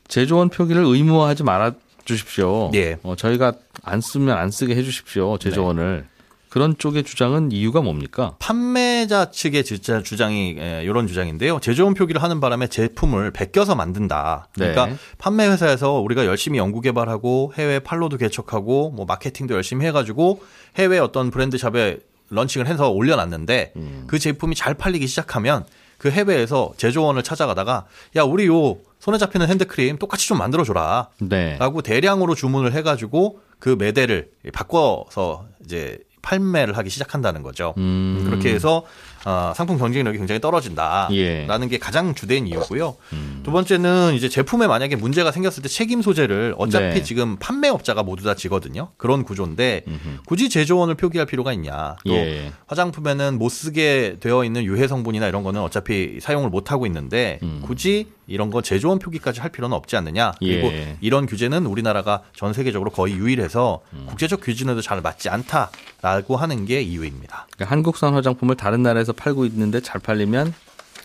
제조원 0.09 0.49
표기를 0.49 0.83
의무화하지 0.85 1.45
말아 1.45 1.73
주십시오. 2.07 2.71
예. 2.75 2.97
어, 3.03 3.15
저희가 3.15 3.53
안 3.85 4.01
쓰면 4.01 4.37
안 4.37 4.51
쓰게 4.51 4.75
해주십시오. 4.75 5.37
제조원을. 5.37 6.05
네. 6.11 6.18
그런 6.49 6.77
쪽의 6.79 7.05
주장은 7.05 7.53
이유가 7.53 7.81
뭡니까? 7.81 8.37
판매자 8.39 9.31
측의 9.31 9.65
주장이 9.65 10.57
이런 10.83 11.07
주장인데요. 11.07 11.61
제조원 11.61 11.95
표기를 11.95 12.23
하는 12.23 12.41
바람에 12.41 12.69
제품을 12.69 13.31
베껴서 13.33 13.75
만든다. 13.75 14.49
그러니까 14.55 14.87
네. 14.87 14.97
판매 15.19 15.47
회사에서 15.47 15.93
우리가 15.93 16.27
열심히 16.27 16.59
연구 16.59 16.81
개발하고 16.81 17.53
해외 17.57 17.79
팔로도 17.79 18.17
개척하고 18.17 18.91
뭐 18.91 19.05
마케팅도 19.07 19.55
열심히 19.55 19.87
해가지고 19.87 20.43
해외 20.77 20.99
어떤 20.99 21.31
브랜드 21.31 21.59
샵에 21.59 21.99
런칭을 22.31 22.67
해서 22.67 22.91
올려놨는데 22.91 23.73
음. 23.77 24.05
그 24.07 24.19
제품이 24.19 24.55
잘 24.55 24.75
팔리기 24.75 25.07
시작하면 25.07 25.65
그 25.97 26.11
해외에서 26.11 26.73
제조원을 26.77 27.23
찾아가다가 27.23 27.87
야 28.17 28.23
우리 28.23 28.47
요 28.47 28.79
손에 29.01 29.19
잡히는 29.19 29.49
핸드크림 29.49 29.99
똑같이 29.99 30.29
좀 30.29 30.39
만들어 30.39 30.65
줘라. 30.65 31.09
네. 31.21 31.57
라고 31.59 31.83
대량으로 31.83 32.35
주문을 32.35 32.73
해가지고 32.73 33.41
그 33.59 33.77
매대를 33.79 34.31
바꿔서 34.53 35.47
이제 35.65 35.99
판매를 36.29 36.77
하기 36.77 36.91
시작한다는 36.91 37.43
거죠. 37.43 37.73
음. 37.79 38.23
그렇게 38.27 38.53
해서 38.53 38.85
어, 39.25 39.53
상품 39.55 39.79
경쟁력이 39.79 40.19
굉장히 40.19 40.41
떨어진다라는 40.41 41.17
예. 41.17 41.69
게 41.69 41.79
가장 41.79 42.15
주된 42.15 42.47
이유고요. 42.47 42.97
음. 43.13 43.41
두 43.45 43.51
번째는 43.51 44.15
이제 44.15 44.29
제품에 44.29 44.67
만약에 44.67 44.97
문제가 44.97 45.31
생겼을 45.31 45.63
때 45.63 45.69
책임 45.69 46.03
소재를 46.03 46.55
어차피 46.59 46.95
네. 46.95 47.03
지금 47.03 47.37
판매업자가 47.37 48.03
모두 48.03 48.25
다 48.25 48.35
지거든요. 48.35 48.91
그런 48.97 49.25
구조인데 49.25 49.83
음흠. 49.87 50.19
굳이 50.27 50.49
제조원을 50.49 50.95
표기할 50.95 51.27
필요가 51.27 51.53
있냐. 51.53 51.97
또 52.07 52.15
예. 52.15 52.53
화장품에는 52.67 53.39
못 53.39 53.49
쓰게 53.49 54.17
되어 54.21 54.45
있는 54.45 54.65
유해 54.65 54.87
성분이나 54.87 55.27
이런 55.27 55.43
거는 55.43 55.61
어차피 55.61 56.19
사용을 56.21 56.51
못 56.51 56.71
하고 56.71 56.87
있는데 56.87 57.39
음. 57.43 57.63
굳이 57.65 58.09
이런 58.27 58.51
거 58.51 58.61
제조원 58.61 58.99
표기까지 58.99 59.41
할 59.41 59.51
필요는 59.51 59.77
없지 59.77 59.97
않느냐. 59.97 60.33
그리고 60.39 60.69
예. 60.69 60.97
이런 61.01 61.27
규제는 61.27 61.67
우리나라가 61.67 62.23
전 62.37 62.53
세계적으로 62.53 62.91
거의 62.91 63.15
유일해서 63.15 63.81
음. 63.95 64.05
국제적 64.09 64.41
규준에도 64.43 64.83
잘 64.83 65.01
맞지 65.01 65.31
않다라고 65.31 66.37
하는 66.37 66.67
게 66.67 66.83
이유입니다. 66.83 67.47
그러니까 67.55 67.73
한국산 67.73 68.15
화장품을 68.15 68.57
다른 68.57 68.83
나라에서 68.83 69.08
팔고 69.13 69.45
있는데 69.47 69.81
잘 69.81 70.01
팔리면 70.01 70.55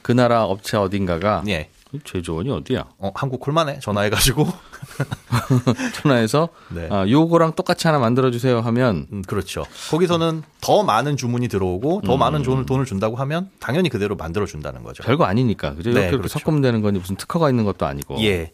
그 0.02 0.12
나라 0.12 0.44
업체 0.44 0.78
어딘가가 0.78 1.44
예. 1.48 1.70
제조원이 2.04 2.50
어디야? 2.50 2.86
어, 2.98 3.12
한국 3.14 3.40
콜만에 3.40 3.80
전화해가지고 3.80 4.48
전화해서 6.02 6.50
네. 6.70 6.88
아, 6.90 7.08
요거랑 7.08 7.54
똑같이 7.54 7.88
하나 7.88 8.00
만들어주세요 8.00 8.62
하면 8.62 9.08
음, 9.12 9.22
그렇죠. 9.22 9.64
거기서는 9.92 10.44
더 10.62 10.84
많은 10.84 11.18
주문이 11.18 11.48
들어오고 11.50 12.02
더 12.04 12.16
음. 12.16 12.20
많은 12.20 12.42
돈을, 12.42 12.66
돈을 12.66 12.86
준다고 12.86 13.16
하면 13.18 13.50
당연히 13.60 13.90
그대로 13.90 14.16
만들어준다는 14.16 14.84
거죠. 14.84 15.04
별거 15.04 15.26
아니니까 15.26 15.76
그죠? 15.76 15.92
네, 15.92 16.02
이렇게 16.02 16.18
그렇죠. 16.18 16.40
섞으면 16.40 16.62
되는 16.62 16.82
거니 16.82 17.00
무슨 17.00 17.16
특허가 17.16 17.50
있는 17.50 17.64
것도 17.64 17.86
아니고. 17.86 18.18
예. 18.24 18.52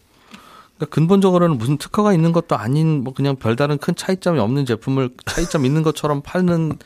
그러니까 0.76 0.94
근본적으로는 0.96 1.58
무슨 1.58 1.78
특허가 1.78 2.14
있는 2.14 2.32
것도 2.32 2.58
아닌 2.58 3.04
뭐 3.04 3.14
그냥 3.14 3.36
별다른 3.36 3.78
큰 3.78 3.96
차이점이 3.96 4.40
없는 4.40 4.66
제품을 4.66 5.12
차이점 5.26 5.66
있는 5.66 5.84
것처럼 5.84 6.22
파는 6.22 6.78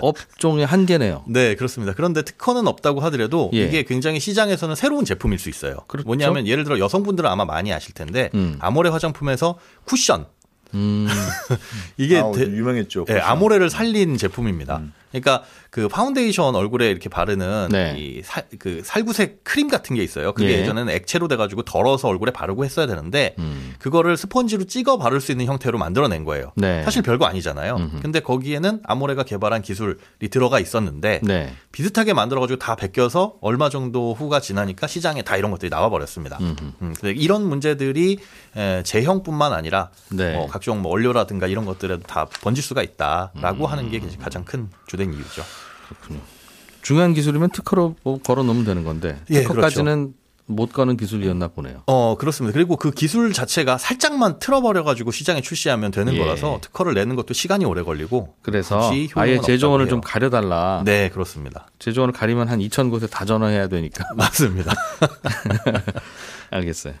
업종의 0.00 0.66
한계네요. 0.66 1.24
네, 1.28 1.54
그렇습니다. 1.54 1.92
그런데 1.94 2.22
특허는 2.22 2.66
없다고 2.66 3.00
하더라도 3.00 3.50
예. 3.54 3.64
이게 3.64 3.82
굉장히 3.82 4.20
시장에서는 4.20 4.74
새로운 4.74 5.04
제품일 5.04 5.38
수 5.38 5.48
있어요. 5.48 5.76
그렇죠? 5.86 6.06
뭐냐면 6.06 6.46
예를 6.46 6.64
들어 6.64 6.78
여성분들은 6.78 7.28
아마 7.28 7.44
많이 7.44 7.72
아실 7.72 7.94
텐데 7.94 8.30
음. 8.34 8.56
아모레 8.60 8.90
화장품에서 8.90 9.58
쿠션 9.84 10.26
음. 10.74 11.06
이게 11.96 12.18
아, 12.18 12.30
유명했죠. 12.36 13.04
네, 13.06 13.20
아모레를 13.20 13.70
살린 13.70 14.16
제품입니다. 14.16 14.78
음. 14.78 14.92
그러니까 15.10 15.42
그 15.70 15.88
파운데이션 15.88 16.54
얼굴에 16.54 16.88
이렇게 16.90 17.08
바르는 17.08 17.68
네. 17.70 17.96
이그 17.98 18.82
살구색 18.84 19.44
크림 19.44 19.68
같은 19.68 19.96
게 19.96 20.02
있어요. 20.02 20.32
그게 20.32 20.60
예. 20.60 20.64
전에는 20.64 20.92
액체로 20.92 21.28
돼가지고 21.28 21.62
덜어서 21.62 22.08
얼굴에 22.08 22.32
바르고 22.32 22.64
했어야 22.64 22.86
되는데 22.86 23.34
음. 23.38 23.74
그거를 23.78 24.16
스펀지로 24.16 24.64
찍어 24.64 24.98
바를 24.98 25.20
수 25.20 25.32
있는 25.32 25.46
형태로 25.46 25.78
만들어낸 25.78 26.24
거예요. 26.24 26.52
네. 26.56 26.82
사실 26.84 27.02
별거 27.02 27.26
아니잖아요. 27.26 27.76
음흠. 27.76 28.00
근데 28.02 28.20
거기에는 28.20 28.80
아모레가 28.84 29.24
개발한 29.24 29.62
기술이 29.62 29.96
들어가 30.30 30.60
있었는데 30.60 31.20
네. 31.22 31.52
비슷하게 31.72 32.14
만들어가지고 32.14 32.58
다 32.58 32.76
베껴서 32.76 33.34
얼마 33.40 33.68
정도 33.68 34.14
후가 34.14 34.40
지나니까 34.40 34.86
시장에 34.86 35.22
다 35.22 35.36
이런 35.36 35.50
것들이 35.50 35.70
나와 35.70 35.88
버렸습니다. 35.88 36.38
음, 36.40 36.94
이런 37.04 37.46
문제들이 37.48 38.18
제형뿐만 38.84 39.52
아니라 39.52 39.90
네. 40.10 40.34
뭐 40.34 40.46
각종 40.46 40.82
뭐 40.82 40.92
원료라든가 40.92 41.46
이런 41.46 41.64
것들에도 41.64 42.02
다 42.02 42.26
번질 42.42 42.62
수가 42.62 42.82
있다라고 42.82 43.66
음. 43.66 43.70
하는 43.70 43.90
게 43.90 44.00
가장 44.20 44.44
큰 44.44 44.68
주된 44.86 44.99
이유죠. 45.04 45.42
그렇군요. 45.88 46.20
중요한 46.82 47.14
기술이면 47.14 47.50
특허로 47.50 47.96
뭐 48.02 48.18
걸어 48.18 48.42
놓으면 48.42 48.64
되는 48.64 48.84
건데 48.84 49.20
예, 49.30 49.42
특허까지는 49.42 49.84
그렇죠. 49.84 50.20
못 50.46 50.72
가는 50.72 50.96
기술이었나 50.96 51.48
보네요. 51.48 51.82
어, 51.86 52.16
그렇습니다. 52.18 52.52
그리고 52.52 52.76
그 52.76 52.90
기술 52.90 53.32
자체가 53.32 53.78
살짝만 53.78 54.40
틀어버려 54.40 54.82
가지고 54.82 55.12
시장에 55.12 55.40
출시하면 55.40 55.92
되는 55.92 56.12
예. 56.14 56.18
거라서 56.18 56.58
특허를 56.60 56.94
내는 56.94 57.16
것도 57.16 57.34
시간이 57.34 57.64
오래 57.64 57.82
걸리고. 57.82 58.34
그래서 58.42 58.90
아예 59.14 59.40
제조원을 59.40 59.88
좀 59.88 60.00
가려 60.00 60.28
달라. 60.28 60.82
네, 60.84 61.08
그렇습니다. 61.10 61.68
제조원을 61.78 62.12
가리면 62.12 62.48
한 62.48 62.58
2천 62.58 62.90
곳에 62.90 63.06
다 63.06 63.24
전화해야 63.24 63.68
되니까. 63.68 64.04
맞습니다. 64.16 64.74
알겠어요. 66.50 66.94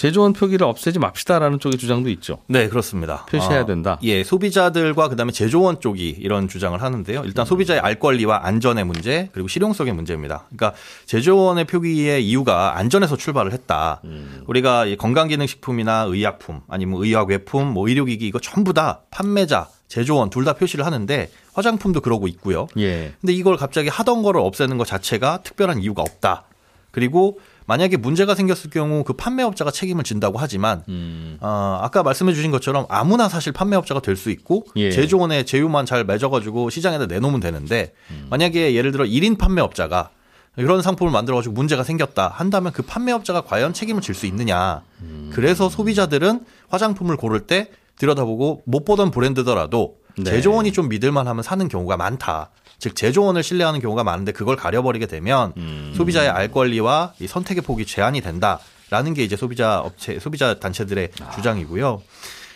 제조원 0.00 0.32
표기를 0.32 0.66
없애지 0.66 0.98
맙시다라는 0.98 1.60
쪽의 1.60 1.76
주장도 1.76 2.08
있죠. 2.08 2.38
네, 2.46 2.70
그렇습니다. 2.70 3.26
표시해야 3.26 3.60
아, 3.60 3.66
된다. 3.66 3.98
예, 4.02 4.24
소비자들과 4.24 5.08
그다음에 5.08 5.30
제조원 5.30 5.78
쪽이 5.78 6.16
이런 6.18 6.48
주장을 6.48 6.80
하는데요. 6.80 7.22
일단 7.26 7.44
소비자의 7.44 7.80
알 7.80 7.98
권리와 7.98 8.46
안전의 8.46 8.84
문제 8.84 9.28
그리고 9.32 9.46
실용성의 9.46 9.92
문제입니다. 9.92 10.46
그러니까 10.48 10.72
제조원의 11.04 11.66
표기의 11.66 12.26
이유가 12.26 12.78
안전에서 12.78 13.18
출발을 13.18 13.52
했다. 13.52 14.00
음. 14.04 14.42
우리가 14.46 14.86
건강기능식품이나 14.96 16.06
의약품 16.08 16.62
아니면 16.66 17.02
의학외품, 17.02 17.66
뭐 17.66 17.86
의료기기 17.86 18.26
이거 18.26 18.38
전부 18.38 18.72
다 18.72 19.02
판매자 19.10 19.68
제조원 19.88 20.30
둘 20.30 20.46
다 20.46 20.54
표시를 20.54 20.86
하는데 20.86 21.30
화장품도 21.52 22.00
그러고 22.00 22.26
있고요. 22.26 22.68
예. 22.78 23.12
근데 23.20 23.34
이걸 23.34 23.58
갑자기 23.58 23.90
하던 23.90 24.22
거를 24.22 24.40
없애는 24.40 24.78
것 24.78 24.86
자체가 24.86 25.42
특별한 25.42 25.82
이유가 25.82 26.00
없다. 26.00 26.44
그리고 26.90 27.38
만약에 27.70 27.96
문제가 27.96 28.34
생겼을 28.34 28.68
경우 28.70 29.04
그 29.04 29.12
판매업자가 29.12 29.70
책임을 29.70 30.02
진다고 30.02 30.40
하지만 30.40 30.82
음. 30.88 31.36
어, 31.40 31.78
아까 31.80 32.02
말씀해 32.02 32.34
주신 32.34 32.50
것처럼 32.50 32.84
아무나 32.88 33.28
사실 33.28 33.52
판매업자가 33.52 34.00
될 34.00 34.16
수 34.16 34.30
있고 34.30 34.64
예. 34.74 34.90
제조원의 34.90 35.46
제휴만 35.46 35.86
잘 35.86 36.04
맺어가지고 36.04 36.68
시장에다 36.68 37.06
내놓으면 37.06 37.38
되는데 37.38 37.94
음. 38.10 38.26
만약에 38.28 38.74
예를 38.74 38.90
들어 38.90 39.04
1인 39.04 39.38
판매업자가 39.38 40.10
이런 40.56 40.82
상품을 40.82 41.12
만들어가지고 41.12 41.54
문제가 41.54 41.84
생겼다 41.84 42.26
한다면 42.26 42.72
그 42.72 42.82
판매업자가 42.82 43.42
과연 43.42 43.72
책임을 43.72 44.02
질 44.02 44.16
수 44.16 44.26
있느냐. 44.26 44.82
음. 45.02 45.30
그래서 45.32 45.68
소비자들은 45.68 46.40
화장품을 46.70 47.16
고를 47.16 47.46
때 47.46 47.70
들여다보고 47.96 48.62
못 48.66 48.84
보던 48.84 49.12
브랜드더라도 49.12 49.94
네. 50.18 50.24
제조원이 50.24 50.72
좀 50.72 50.88
믿을만하면 50.88 51.44
사는 51.44 51.68
경우가 51.68 51.96
많다. 51.96 52.50
즉 52.80 52.96
제조원을 52.96 53.42
신뢰하는 53.42 53.80
경우가 53.80 54.02
많은데 54.02 54.32
그걸 54.32 54.56
가려버리게 54.56 55.06
되면 55.06 55.52
음. 55.58 55.92
소비자의 55.94 56.30
알 56.30 56.50
권리와 56.50 57.12
이 57.20 57.26
선택의 57.26 57.62
폭이 57.62 57.84
제한이 57.86 58.22
된다라는 58.22 59.14
게 59.14 59.22
이제 59.22 59.36
소비자 59.36 59.80
업체 59.80 60.18
소비자 60.18 60.58
단체들의 60.58 61.10
아. 61.20 61.30
주장이고요. 61.30 62.02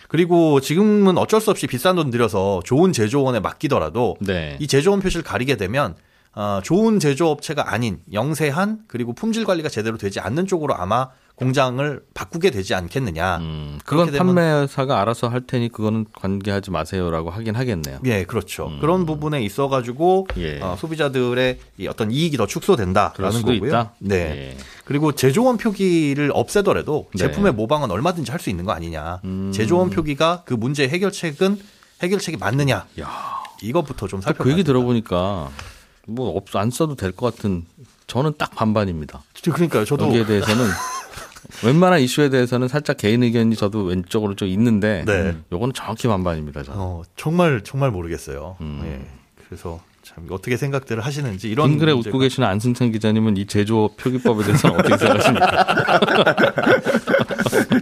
그리고 0.09 0.61
지금은 0.61 1.19
어쩔 1.19 1.41
수 1.41 1.51
없이 1.51 1.67
비싼 1.67 1.97
돈 1.97 2.11
들여서 2.11 2.63
좋은 2.65 2.93
제조원에 2.93 3.41
맡기더라도 3.41 4.17
네. 4.21 4.57
이 4.61 4.67
제조원 4.67 5.01
표시를 5.01 5.23
가리게 5.23 5.57
되면 5.57 5.95
어, 6.35 6.61
좋은 6.65 6.99
제조업체가 6.99 7.73
아닌 7.73 7.99
영세한 8.13 8.81
그리고 8.89 9.13
품질 9.13 9.45
관리가 9.45 9.69
제대로 9.69 9.99
되지 9.99 10.21
않는 10.21 10.47
쪽으로 10.47 10.75
아마 10.75 11.11
공장을 11.37 12.01
바꾸게 12.15 12.51
되지 12.51 12.75
않겠느냐. 12.75 13.39
음, 13.39 13.79
그건 13.85 14.13
판매사가 14.13 15.01
알아서 15.01 15.29
할 15.29 15.41
테니 15.47 15.69
그거는 15.71 16.07
관계하지 16.13 16.71
마세요라고 16.71 17.31
하긴 17.31 17.57
하겠네요. 17.57 17.99
예, 18.05 18.25
그렇죠. 18.25 18.69
음. 18.69 18.79
그런 18.81 19.05
부분에 19.05 19.43
있어 19.43 19.69
가지고 19.69 20.29
예. 20.37 20.61
어, 20.61 20.77
소비자들의 20.79 21.59
이 21.79 21.89
어떤 21.89 22.13
이익이 22.13 22.37
더 22.37 22.47
축소된다라는 22.47 23.43
거고요. 23.43 23.67
있다? 23.67 23.93
네. 23.99 24.17
예. 24.17 24.57
그리고 24.85 25.11
제조원 25.13 25.57
표기를 25.57 26.31
없애더라도 26.33 27.09
네. 27.15 27.19
제품의 27.19 27.53
모방은 27.55 27.91
얼마든지 27.91 28.31
할 28.31 28.39
수 28.45 28.51
있는 28.51 28.65
거 28.67 28.73
아니냐. 28.73 29.21
음. 29.25 29.51
제조원 29.53 29.89
표기가 29.91 30.43
그 30.45 30.53
문제 30.55 30.87
해결책은 30.89 31.59
해결책이 32.03 32.37
맞느냐. 32.37 32.87
야. 33.01 33.43
이것부터 33.63 34.07
좀 34.07 34.21
살펴봐야 34.21 34.45
그 34.45 34.51
얘기 34.53 34.63
들어보니까 34.65 35.49
뭐 36.07 36.29
없, 36.37 36.55
안 36.55 36.71
써도 36.71 36.95
될 36.95 37.11
것 37.13 37.35
같은 37.35 37.65
저는 38.07 38.35
딱 38.37 38.55
반반입니다. 38.55 39.23
그러니까요. 39.43 39.85
저도 39.87 40.09
여기에 40.09 40.27
대해서는 40.27 40.67
웬만한 41.63 42.01
이슈에 42.01 42.29
대해서는 42.31 42.69
살짝 42.69 42.97
개인 42.97 43.23
의견이 43.23 43.57
저도 43.57 43.85
왼쪽으로 43.85 44.35
좀 44.35 44.49
있는데 44.49 45.05
네. 45.07 45.37
요거는 45.53 45.75
정확히 45.75 46.09
반반입니다. 46.09 46.63
저는. 46.63 46.81
어, 46.81 47.03
정말 47.17 47.61
정말 47.63 47.91
모르겠어요. 47.91 48.57
음. 48.61 48.81
네. 48.83 49.07
그래서 49.47 49.81
참 50.03 50.27
어떻게 50.31 50.57
생각들을 50.57 51.03
하시는지 51.05 51.49
이런 51.49 51.71
긴 51.71 51.79
글에 51.79 51.93
웃고 51.93 52.19
계시는 52.19 52.47
안승찬 52.47 52.93
기자님은 52.93 53.39
이 53.39 53.47
제조 53.47 53.91
표기법에 53.97 54.45
대해서는 54.45 54.79
어떻게 54.79 54.99
생각하십니까? 54.99 56.01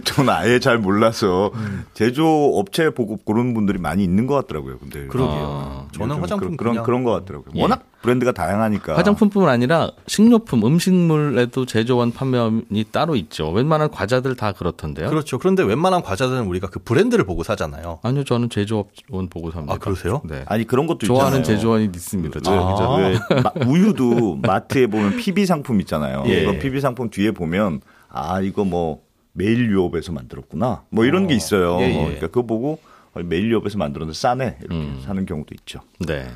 저는 0.03 0.33
아예 0.33 0.59
잘 0.59 0.77
몰라서 0.77 1.51
음. 1.55 1.85
제조 1.93 2.25
업체 2.57 2.89
보고 2.89 3.17
고르는 3.17 3.53
분들이 3.53 3.79
많이 3.79 4.03
있는 4.03 4.27
것 4.27 4.35
같더라고요. 4.35 4.77
근데 4.79 5.07
그러게요. 5.07 5.37
아, 5.41 5.87
저는 5.93 6.17
화장품 6.17 6.57
그런 6.57 6.73
그런, 6.73 6.85
그런 6.85 7.03
것 7.03 7.11
같더라고요. 7.11 7.53
예. 7.55 7.61
워낙 7.61 7.83
브랜드가 8.01 8.33
다양하니까. 8.33 8.97
화장품뿐만 8.97 9.49
아니라 9.49 9.91
식료품, 10.07 10.65
음식물에도 10.65 11.65
제조원 11.65 12.11
판매원이 12.11 12.85
따로 12.91 13.15
있죠. 13.15 13.49
웬만한 13.49 13.89
과자들 13.91 14.35
다 14.35 14.51
그렇던데요. 14.51 15.09
그렇죠. 15.09 15.39
그런데 15.39 15.63
웬만한 15.63 16.01
과자들은 16.01 16.45
우리가 16.47 16.67
그 16.67 16.79
브랜드를 16.79 17.25
보고 17.25 17.43
사잖아요. 17.43 17.99
아니요, 18.03 18.25
저는 18.25 18.49
제조원 18.49 19.29
보고 19.29 19.51
삽니다. 19.51 19.73
아 19.73 19.77
그러세요? 19.77 20.21
네. 20.25 20.43
아니 20.47 20.65
그런 20.65 20.85
것도 20.85 20.99
좋아하는 20.99 21.39
있잖아요. 21.39 21.57
제조원이 21.57 21.85
있습니다. 21.85 22.39
아. 22.45 22.95
왜 22.97 23.17
우유도 23.65 24.39
마트에 24.41 24.87
보면 24.87 25.17
PB 25.17 25.45
상품 25.45 25.79
있잖아요. 25.81 26.23
예. 26.27 26.45
그 26.45 26.59
PB 26.59 26.81
상품 26.81 27.09
뒤에 27.09 27.31
보면 27.31 27.79
아 28.09 28.41
이거 28.41 28.65
뭐 28.65 29.01
메일 29.33 29.69
유업에서 29.69 30.11
만들었구나. 30.11 30.83
뭐 30.89 31.05
이런 31.05 31.25
어. 31.25 31.27
게 31.27 31.35
있어요. 31.35 31.77
예, 31.81 31.89
예. 31.89 31.93
그러니까 31.93 32.27
그거 32.27 32.43
보고 32.43 32.79
메일 33.15 33.51
유업에서 33.51 33.77
만들었는데 33.77 34.17
싸네 34.17 34.57
이렇게 34.61 34.75
음. 34.75 35.01
사는 35.05 35.25
경우도 35.25 35.53
있죠. 35.59 35.81
네. 35.99 36.27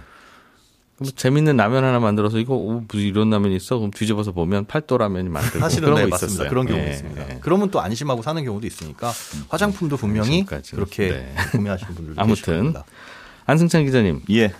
뭐 1.00 1.12
재밌는 1.16 1.58
라면 1.58 1.84
하나 1.84 2.00
만들어서 2.00 2.40
이거 2.40 2.56
오, 2.56 2.84
무슨 2.88 3.06
이런 3.06 3.30
라면이 3.30 3.56
있어? 3.58 3.78
그럼 3.78 3.92
뒤집어서 3.92 4.32
보면 4.32 4.66
팔도 4.66 4.98
라면이 4.98 5.30
만들고 5.30 5.60
사실은 5.60 5.90
그런 5.90 6.02
네, 6.04 6.08
맞습니다. 6.08 6.50
그런 6.50 6.66
경우 6.66 6.80
예, 6.80 6.90
있습니다. 6.90 7.30
예. 7.30 7.40
그러면 7.42 7.70
또 7.70 7.80
안심하고 7.80 8.24
사는 8.24 8.44
경우도 8.44 8.66
있으니까 8.66 9.10
음. 9.10 9.44
화장품도 9.50 9.98
분명히 9.98 10.40
지금까지. 10.40 10.72
그렇게 10.76 11.10
네. 11.10 11.36
구매하시는 11.52 11.94
분들도 11.94 12.20
아무튼 12.22 12.74
안승찬 13.46 13.86
기자님, 13.86 14.22
예. 14.32 14.52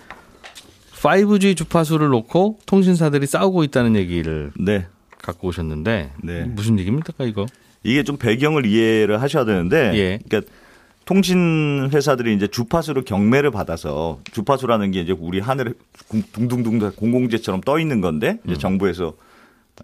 5G 0.94 1.56
주파수를 1.56 2.08
놓고 2.08 2.58
통신사들이 2.66 3.26
싸우고 3.26 3.64
있다는 3.64 3.96
얘기를 3.96 4.52
네. 4.58 4.86
갖고 5.20 5.48
오셨는데 5.48 6.12
네. 6.22 6.44
무슨 6.44 6.78
얘기입니까 6.78 7.12
이거? 7.24 7.46
이게 7.82 8.02
좀 8.02 8.16
배경을 8.16 8.66
이해를 8.66 9.20
하셔야 9.22 9.44
되는데, 9.44 9.92
예. 9.94 10.18
그러니까 10.28 10.52
통신 11.08 11.88
회사들이 11.90 12.34
이제 12.34 12.46
주파수로 12.46 13.02
경매를 13.04 13.50
받아서 13.50 14.20
주파수라는 14.30 14.90
게 14.90 15.00
이제 15.00 15.14
우리 15.18 15.40
하늘에 15.40 15.72
둥둥둥 16.34 16.92
공공재처럼 16.94 17.62
떠 17.62 17.78
있는 17.78 18.02
건데 18.02 18.38
이제 18.44 18.52
음. 18.52 18.58
정부에서 18.58 19.14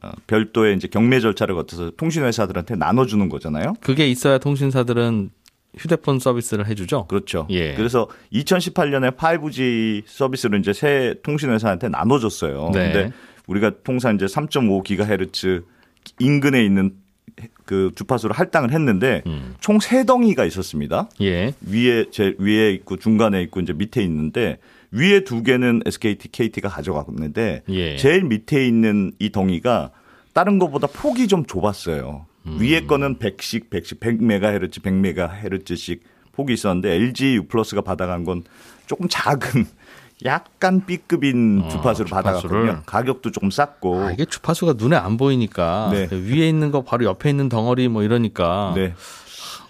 어, 0.03 0.13
별도의 0.27 0.77
이제 0.77 0.87
경매 0.87 1.21
절차를 1.21 1.55
거쳐서 1.55 1.93
통신 1.97 2.25
회사들한테 2.25 2.77
나눠 2.77 3.07
주는 3.07 3.31
거잖아요. 3.31 3.73
그게 3.81 4.07
있어야 4.07 4.37
통신사들은 4.37 5.31
휴대폰 5.79 6.19
서비스를 6.19 6.67
해주죠. 6.67 7.07
그렇죠. 7.07 7.47
예. 7.49 7.75
그래서 7.75 8.07
2018년에 8.33 9.17
5G 9.17 10.03
서비스를 10.07 10.59
이제 10.61 10.75
새 10.75 11.15
통신 11.23 11.51
회사한테 11.51 11.89
나눠줬어요. 11.89 12.71
네. 12.75 12.93
근데 12.93 13.13
우리가 13.47 13.73
통상 13.83 14.15
이제 14.15 14.27
3.5GHz 14.27 15.65
인근에 16.19 16.65
있는 16.65 16.93
그 17.65 17.91
주파수를 17.95 18.35
할당을 18.37 18.73
했는데 18.73 19.23
음. 19.27 19.55
총세 19.61 20.05
덩이가 20.05 20.45
있었습니다. 20.45 21.09
예. 21.21 21.55
위에 21.63 22.07
제 22.11 22.35
위에 22.39 22.73
있고 22.73 22.97
중간에 22.97 23.43
있고 23.43 23.61
이제 23.61 23.73
밑에 23.73 24.03
있는데 24.03 24.59
위에 24.91 25.25
두 25.25 25.43
개는 25.43 25.83
SKT, 25.87 26.29
KT가 26.31 26.69
가져갔는데 26.69 27.63
예. 27.69 27.97
제일 27.97 28.25
밑에 28.25 28.67
있는 28.67 29.13
이 29.19 29.31
덩이가 29.31 29.91
다른 30.33 30.59
것보다 30.59 30.87
폭이 30.87 31.27
좀 31.29 31.45
좁았어요. 31.47 32.27
음. 32.47 32.59
위에 32.61 32.87
거는 32.87 33.19
100씩, 33.19 33.71
100씩, 33.71 34.01
100메가헤르츠, 34.01 34.83
100메가헤르츠씩 34.83 36.01
폭이 36.33 36.53
있었는데 36.53 36.93
LG 36.95 37.37
U 37.37 37.47
플러스가 37.47 37.81
받아간 37.81 38.25
건 38.25 38.43
조금 38.87 39.07
작은 39.09 39.67
약간 40.25 40.85
B급인 40.87 41.63
어, 41.65 41.69
주파수를 41.69 42.11
받아갔거든요. 42.11 42.83
가격도 42.87 43.31
조금 43.31 43.51
쌌고. 43.51 44.01
아, 44.01 44.11
이게 44.13 44.25
주파수가 44.25 44.75
눈에 44.79 44.97
안 44.97 45.17
보이니까 45.17 45.91
네. 45.93 46.09
위에 46.11 46.49
있는 46.49 46.71
거 46.71 46.83
바로 46.83 47.05
옆에 47.05 47.29
있는 47.31 47.49
덩어리 47.49 47.89
뭐 47.89 48.03
이러니까. 48.03 48.73
네. 48.75 48.95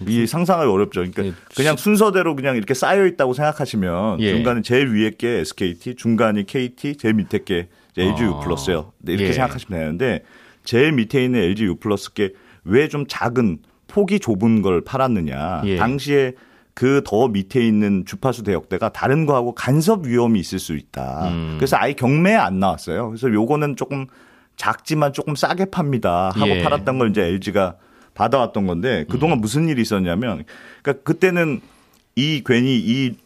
이 0.07 0.27
상상하기 0.27 0.69
어렵죠. 0.71 1.01
그러니까 1.01 1.23
네. 1.23 1.33
그냥 1.57 1.77
순서대로 1.77 2.35
그냥 2.37 2.57
이렇게 2.57 2.75
쌓여 2.75 3.07
있다고 3.07 3.33
생각하시면 3.33 4.21
예. 4.21 4.35
중간에 4.35 4.61
제일 4.63 4.89
위에 4.93 5.11
게 5.17 5.39
SKT, 5.41 5.95
중간이 5.97 6.47
KT, 6.47 6.97
제일 6.97 7.15
밑에 7.15 7.39
게 7.45 7.69
LG 7.97 8.25
U 8.25 8.41
플러스요. 8.43 8.93
네, 8.99 9.13
이렇게 9.13 9.29
예. 9.29 9.33
생각하시면 9.33 9.81
되는데 9.81 10.25
제일 10.65 10.93
밑에 10.93 11.25
있는 11.25 11.41
LG 11.41 11.65
U 11.65 11.77
플러스 11.77 12.13
게 12.13 12.33
왜 12.67 12.89
좀 12.89 13.05
작은 13.07 13.59
폭이 13.89 14.19
좁은 14.21 14.63
걸 14.63 14.83
팔았느냐. 14.83 15.63
예. 15.67 15.77
당시에 15.77 16.33
그 16.75 17.03
더 17.05 17.29
밑에 17.29 17.65
있는 17.65 18.05
주파수 18.05 18.43
대역대가 18.43 18.89
다른 18.91 19.27
거하고 19.27 19.55
간섭 19.55 20.07
위험이 20.07 20.41
있을 20.41 20.59
수 20.59 20.77
있다. 20.77 21.29
음. 21.29 21.55
그래서 21.59 21.77
아예 21.79 21.93
경매에 21.93 22.35
안 22.35 22.59
나왔어요. 22.59 23.09
그래서 23.09 23.33
요거는 23.33 23.77
조금 23.77 24.07
작지만 24.57 25.13
조금 25.13 25.35
싸게 25.35 25.67
팝니다 25.67 26.31
하고 26.35 26.49
예. 26.49 26.63
팔았던 26.63 26.99
걸 26.99 27.11
이제 27.11 27.23
LG가 27.23 27.77
받아왔던 28.15 28.67
건데 28.67 29.05
그동안 29.09 29.39
음. 29.39 29.41
무슨 29.41 29.69
일이 29.69 29.83
있었냐면 29.83 30.45
그러니까 30.83 31.03
그때는 31.05 31.61
이 32.17 32.43
괜히 32.45 32.77
이 32.77 33.17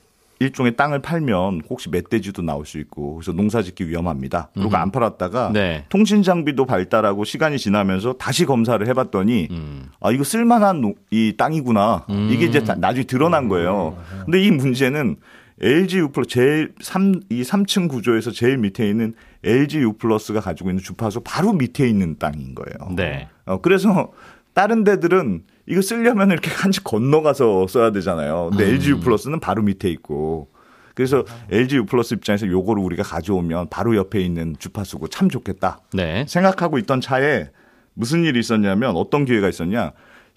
일종의 0.40 0.76
땅을 0.76 1.00
팔면 1.00 1.62
혹시 1.68 1.88
멧돼지도 1.90 2.42
나올 2.42 2.64
수 2.64 2.78
있고 2.78 3.14
그래서 3.14 3.32
농사짓기 3.32 3.88
위험합니다. 3.88 4.50
그리고 4.54 4.70
음. 4.70 4.74
안 4.76 4.90
팔았다가 4.90 5.50
네. 5.52 5.84
통신 5.88 6.22
장비도 6.22 6.64
발달하고 6.64 7.24
시간이 7.24 7.58
지나면서 7.58 8.14
다시 8.14 8.44
검사를 8.44 8.84
해봤더니 8.86 9.48
음. 9.50 9.88
아 10.00 10.12
이거 10.12 10.24
쓸만한 10.24 10.94
이 11.10 11.34
땅이구나 11.36 12.06
음. 12.10 12.28
이게 12.30 12.46
이제 12.46 12.60
나중에 12.60 13.04
드러난 13.04 13.48
거예요. 13.48 13.96
근데 14.24 14.40
이 14.42 14.50
문제는 14.50 15.16
LG 15.60 15.98
U 15.98 16.08
플러스 16.10 16.30
제일 16.30 16.72
3, 16.80 17.20
이 17.30 17.42
3층 17.42 17.88
구조에서 17.88 18.30
제일 18.30 18.58
밑에 18.58 18.88
있는 18.88 19.14
LG 19.42 19.80
U 19.80 19.94
플러스가 19.94 20.40
가지고 20.40 20.70
있는 20.70 20.82
주파수 20.82 21.20
바로 21.24 21.52
밑에 21.52 21.88
있는 21.88 22.16
땅인 22.18 22.54
거예요. 22.54 22.94
네. 22.94 23.28
어, 23.44 23.60
그래서 23.60 24.12
다른 24.54 24.84
데들은 24.84 25.42
이거 25.66 25.82
쓰려면 25.82 26.30
이렇게 26.30 26.50
한치 26.50 26.82
건너가서 26.82 27.66
써야 27.68 27.90
되잖아요. 27.92 28.48
근데 28.50 28.64
음. 28.64 28.70
LG 28.74 28.90
U 28.90 29.00
플러스는 29.00 29.40
바로 29.40 29.62
밑에 29.62 29.88
있고. 29.90 30.48
그래서 30.94 31.24
LG 31.50 31.76
U 31.76 31.86
플러스 31.86 32.14
입장에서 32.14 32.48
요거를 32.48 32.82
우리가 32.82 33.02
가져오면 33.04 33.68
바로 33.68 33.94
옆에 33.96 34.20
있는 34.20 34.56
주파수고 34.58 35.08
참 35.08 35.28
좋겠다. 35.28 35.80
네. 35.92 36.24
생각하고 36.26 36.78
있던 36.78 37.00
차에 37.00 37.50
무슨 37.94 38.24
일이 38.24 38.40
있었냐면 38.40 38.96
어떤 38.96 39.24
기회가 39.24 39.48
있었냐. 39.48 39.92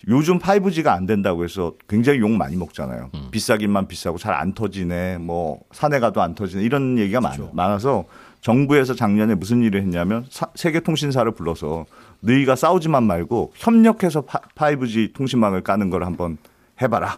요즘 0.08 0.40
5G가 0.40 0.88
안 0.88 1.06
된다고 1.06 1.44
해서 1.44 1.74
굉장히 1.88 2.20
욕 2.20 2.32
많이 2.32 2.56
먹잖아요. 2.56 3.12
음. 3.14 3.28
비싸기만 3.32 3.88
비싸고 3.88 4.18
잘 4.18 4.34
안 4.34 4.54
터지네. 4.54 5.18
뭐 5.20 5.62
산에 5.72 6.00
가도 6.00 6.22
안 6.22 6.34
터지네. 6.36 6.64
이런 6.64 6.98
얘기가 6.98 7.20
그렇죠. 7.20 7.52
많아서 7.54 8.06
정부에서 8.42 8.96
작년에 8.96 9.36
무슨 9.36 9.62
일을 9.62 9.80
했냐면 9.82 10.26
세계통신사를 10.56 11.32
불러서 11.34 11.86
너희가 12.22 12.56
싸우지만 12.56 13.04
말고 13.04 13.54
협력해서 13.56 14.24
5G 14.56 15.14
통신망을 15.14 15.62
까는 15.62 15.90
걸 15.90 16.04
한번 16.04 16.38
해봐라. 16.82 17.18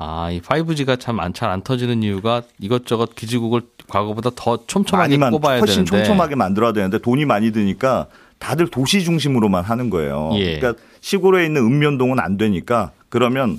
아, 0.00 0.30
이 0.30 0.40
5G가 0.40 1.00
참 1.00 1.18
잘 1.32 1.50
안 1.50 1.62
터지는 1.62 2.02
이유가 2.02 2.42
이것저것 2.60 3.14
기지국을 3.16 3.62
과거보다 3.88 4.30
더 4.36 4.64
촘촘하게 4.66 5.16
많이 5.16 5.32
꼽아야 5.36 5.58
훨씬 5.58 5.84
되는데. 5.84 6.04
촘촘하게 6.06 6.34
만들어야 6.36 6.72
되는데 6.72 6.98
돈이 6.98 7.24
많이 7.24 7.50
드니까 7.52 8.06
다들 8.38 8.68
도시 8.68 9.02
중심으로만 9.02 9.64
하는 9.64 9.90
거예요. 9.90 10.30
예. 10.34 10.58
그러니까 10.58 10.80
시골에 11.00 11.44
있는 11.46 11.62
읍면동은 11.62 12.20
안 12.20 12.36
되니까 12.36 12.92
그러면 13.08 13.58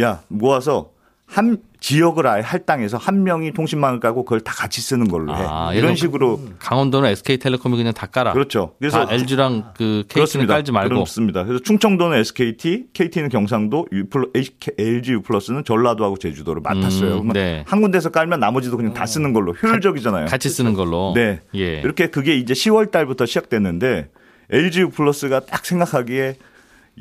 야 0.00 0.22
모아서 0.28 0.90
한 1.26 1.58
지역을 1.80 2.26
아예 2.26 2.40
할당해서 2.40 2.96
한 2.96 3.22
명이 3.24 3.52
통신망을 3.52 4.00
깔고 4.00 4.24
그걸 4.24 4.40
다 4.40 4.52
같이 4.54 4.80
쓰는 4.80 5.08
걸로 5.08 5.36
해. 5.36 5.44
아, 5.46 5.72
이런 5.74 5.94
식으로 5.94 6.40
강원도는 6.58 7.10
SK텔레콤이 7.10 7.76
그냥 7.76 7.92
다 7.92 8.06
깔아. 8.06 8.32
그렇죠. 8.32 8.74
그래서 8.78 9.06
LG랑 9.10 9.72
그 9.76 10.04
KT는 10.08 10.46
깔지 10.46 10.72
말고. 10.72 10.94
그렇습니다. 10.94 11.44
그래서 11.44 11.62
충청도는 11.62 12.18
SKT, 12.18 12.86
KT는 12.92 13.28
경상도, 13.28 13.86
LG 14.78 15.12
U 15.12 15.22
플러스는 15.22 15.64
전라도하고 15.64 16.16
제주도를 16.16 16.62
맡았어요. 16.62 17.18
음, 17.20 17.28
네. 17.32 17.64
한 17.66 17.82
군데서 17.82 18.10
깔면 18.10 18.40
나머지도 18.40 18.76
그냥 18.76 18.94
다 18.94 19.04
쓰는 19.04 19.32
걸로 19.32 19.52
효율적이잖아요. 19.52 20.26
같이 20.26 20.48
쓰는 20.48 20.74
걸로. 20.74 21.12
네. 21.14 21.40
예. 21.54 21.80
이렇게 21.80 22.08
그게 22.08 22.36
이제 22.36 22.54
10월 22.54 22.90
달부터 22.90 23.26
시작됐는데 23.26 24.08
LG 24.50 24.80
U 24.80 24.90
플러스가 24.90 25.40
딱 25.40 25.66
생각하기에 25.66 26.36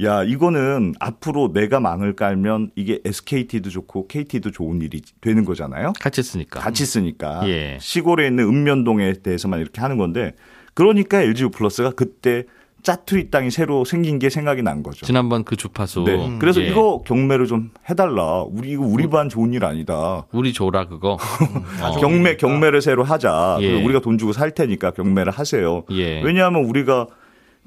야, 0.03 0.23
이거는 0.23 0.93
앞으로 0.99 1.53
내가 1.53 1.79
망을 1.79 2.15
깔면 2.15 2.71
이게 2.75 2.99
SKT도 3.05 3.69
좋고 3.69 4.07
KT도 4.07 4.51
좋은 4.51 4.81
일이 4.81 5.01
되는 5.21 5.45
거잖아요. 5.45 5.93
같이 5.99 6.21
쓰니까. 6.21 6.59
같이 6.59 6.85
쓰니까. 6.85 7.47
예. 7.47 7.77
시골에 7.79 8.27
있는 8.27 8.45
읍면동에 8.45 9.13
대해서만 9.23 9.61
이렇게 9.61 9.79
하는 9.81 9.97
건데 9.97 10.33
그러니까 10.73 11.21
LGU 11.21 11.49
플러스가 11.49 11.91
그때 11.91 12.43
짜투리 12.83 13.31
땅이 13.31 13.49
새로 13.49 13.83
생긴 13.83 14.19
게 14.19 14.29
생각이 14.29 14.61
난 14.61 14.83
거죠. 14.83 15.05
지난번 15.05 15.43
그 15.43 15.55
주파수. 15.55 16.03
네. 16.03 16.13
음. 16.13 16.39
그래서 16.39 16.61
예. 16.61 16.67
이거 16.67 17.01
경매를 17.07 17.47
좀 17.47 17.71
해달라. 17.89 18.43
우리 18.43 18.71
이거 18.71 18.83
우리 18.83 19.09
반 19.09 19.27
좋은 19.27 19.53
일 19.53 19.65
아니다. 19.65 20.27
우리 20.31 20.53
줘라 20.53 20.87
그거. 20.87 21.17
어. 21.81 21.99
경매 21.99 22.35
경매를 22.35 22.81
새로 22.81 23.03
하자. 23.03 23.57
예. 23.61 23.81
우리가 23.81 24.01
돈 24.01 24.17
주고 24.19 24.33
살 24.33 24.51
테니까 24.51 24.91
경매를 24.91 25.31
하세요. 25.31 25.83
예. 25.91 26.21
왜냐하면 26.21 26.65
우리가 26.65 27.07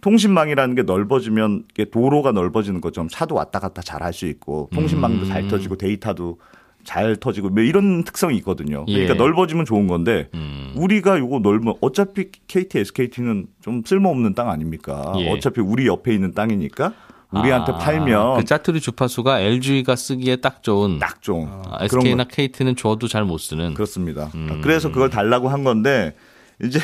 통신망이라는 0.00 0.74
게 0.74 0.82
넓어지면 0.82 1.64
도로가 1.92 2.32
넓어지는 2.32 2.80
것처럼 2.80 3.08
차도 3.08 3.34
왔다 3.34 3.58
갔다 3.58 3.82
잘 3.82 4.02
할 4.02 4.12
수 4.12 4.26
있고 4.26 4.68
통신망도 4.72 5.24
음. 5.24 5.28
잘 5.28 5.48
터지고 5.48 5.76
데이터도 5.76 6.38
잘 6.84 7.16
터지고 7.16 7.50
뭐 7.50 7.62
이런 7.62 8.04
특성이 8.04 8.36
있거든요. 8.38 8.86
그러니까 8.86 9.14
예. 9.14 9.18
넓어지면 9.18 9.64
좋은 9.66 9.86
건데 9.88 10.28
음. 10.34 10.72
우리가 10.76 11.18
이거 11.18 11.40
넓으면 11.40 11.74
어차피 11.80 12.30
KT, 12.46 12.78
SKT는 12.78 13.46
좀 13.60 13.82
쓸모없는 13.84 14.34
땅 14.34 14.48
아닙니까? 14.48 15.12
예. 15.18 15.30
어차피 15.30 15.60
우리 15.60 15.86
옆에 15.86 16.14
있는 16.14 16.32
땅이니까 16.32 16.94
우리한테 17.30 17.72
아, 17.72 17.78
팔면 17.78 18.38
그 18.38 18.44
짜투리 18.46 18.80
주파수가 18.80 19.40
LG가 19.40 19.96
쓰기에 19.96 20.36
딱 20.36 20.62
좋은 20.62 20.98
딱 20.98 21.20
좋은 21.20 21.46
아, 21.66 21.78
SK나 21.84 22.24
KT는 22.24 22.74
줘도 22.76 23.06
잘 23.06 23.24
못 23.24 23.36
쓰는 23.38 23.74
그렇습니다. 23.74 24.30
음. 24.34 24.60
그래서 24.62 24.90
그걸 24.90 25.10
달라고 25.10 25.50
한 25.50 25.64
건데 25.64 26.14
이제 26.62 26.80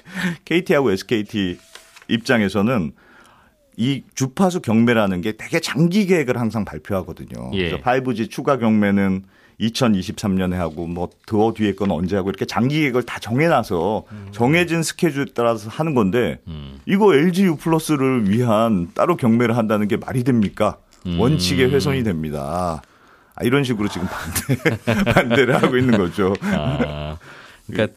KT하고 0.44 0.92
SKT 0.92 1.58
입장에서는 2.08 2.92
이 3.76 4.02
주파수 4.14 4.60
경매라는 4.60 5.20
게 5.20 5.32
되게 5.32 5.60
장기 5.60 6.06
계획을 6.06 6.36
항상 6.38 6.64
발표하거든요. 6.64 7.50
예. 7.54 7.70
그래서 7.70 7.84
5G 7.84 8.30
추가 8.30 8.58
경매는 8.58 9.24
2023년에 9.60 10.54
하고 10.54 10.86
뭐 10.86 11.08
더 11.26 11.52
뒤에 11.52 11.74
건 11.74 11.90
언제 11.90 12.16
하고 12.16 12.30
이렇게 12.30 12.46
장기 12.46 12.80
계획을 12.80 13.02
다 13.02 13.18
정해놔서 13.18 14.04
음. 14.10 14.28
정해진 14.32 14.82
스케줄에 14.82 15.26
따라서 15.34 15.68
하는 15.68 15.94
건데 15.94 16.38
음. 16.48 16.80
이거 16.86 17.14
LG 17.14 17.44
U 17.44 17.56
플러스를 17.56 18.30
위한 18.30 18.88
따로 18.94 19.16
경매를 19.16 19.56
한다는 19.56 19.86
게 19.88 19.96
말이 19.98 20.24
됩니까? 20.24 20.78
음. 21.06 21.20
원칙에 21.20 21.66
훼손이 21.66 22.02
됩니다. 22.02 22.82
아, 23.34 23.44
이런 23.44 23.62
식으로 23.62 23.88
지금 23.88 24.08
반대 24.08 25.12
반대를 25.12 25.62
하고 25.62 25.76
있는 25.76 25.98
거죠. 25.98 26.32
아, 26.40 27.18
그러니까 27.66 27.94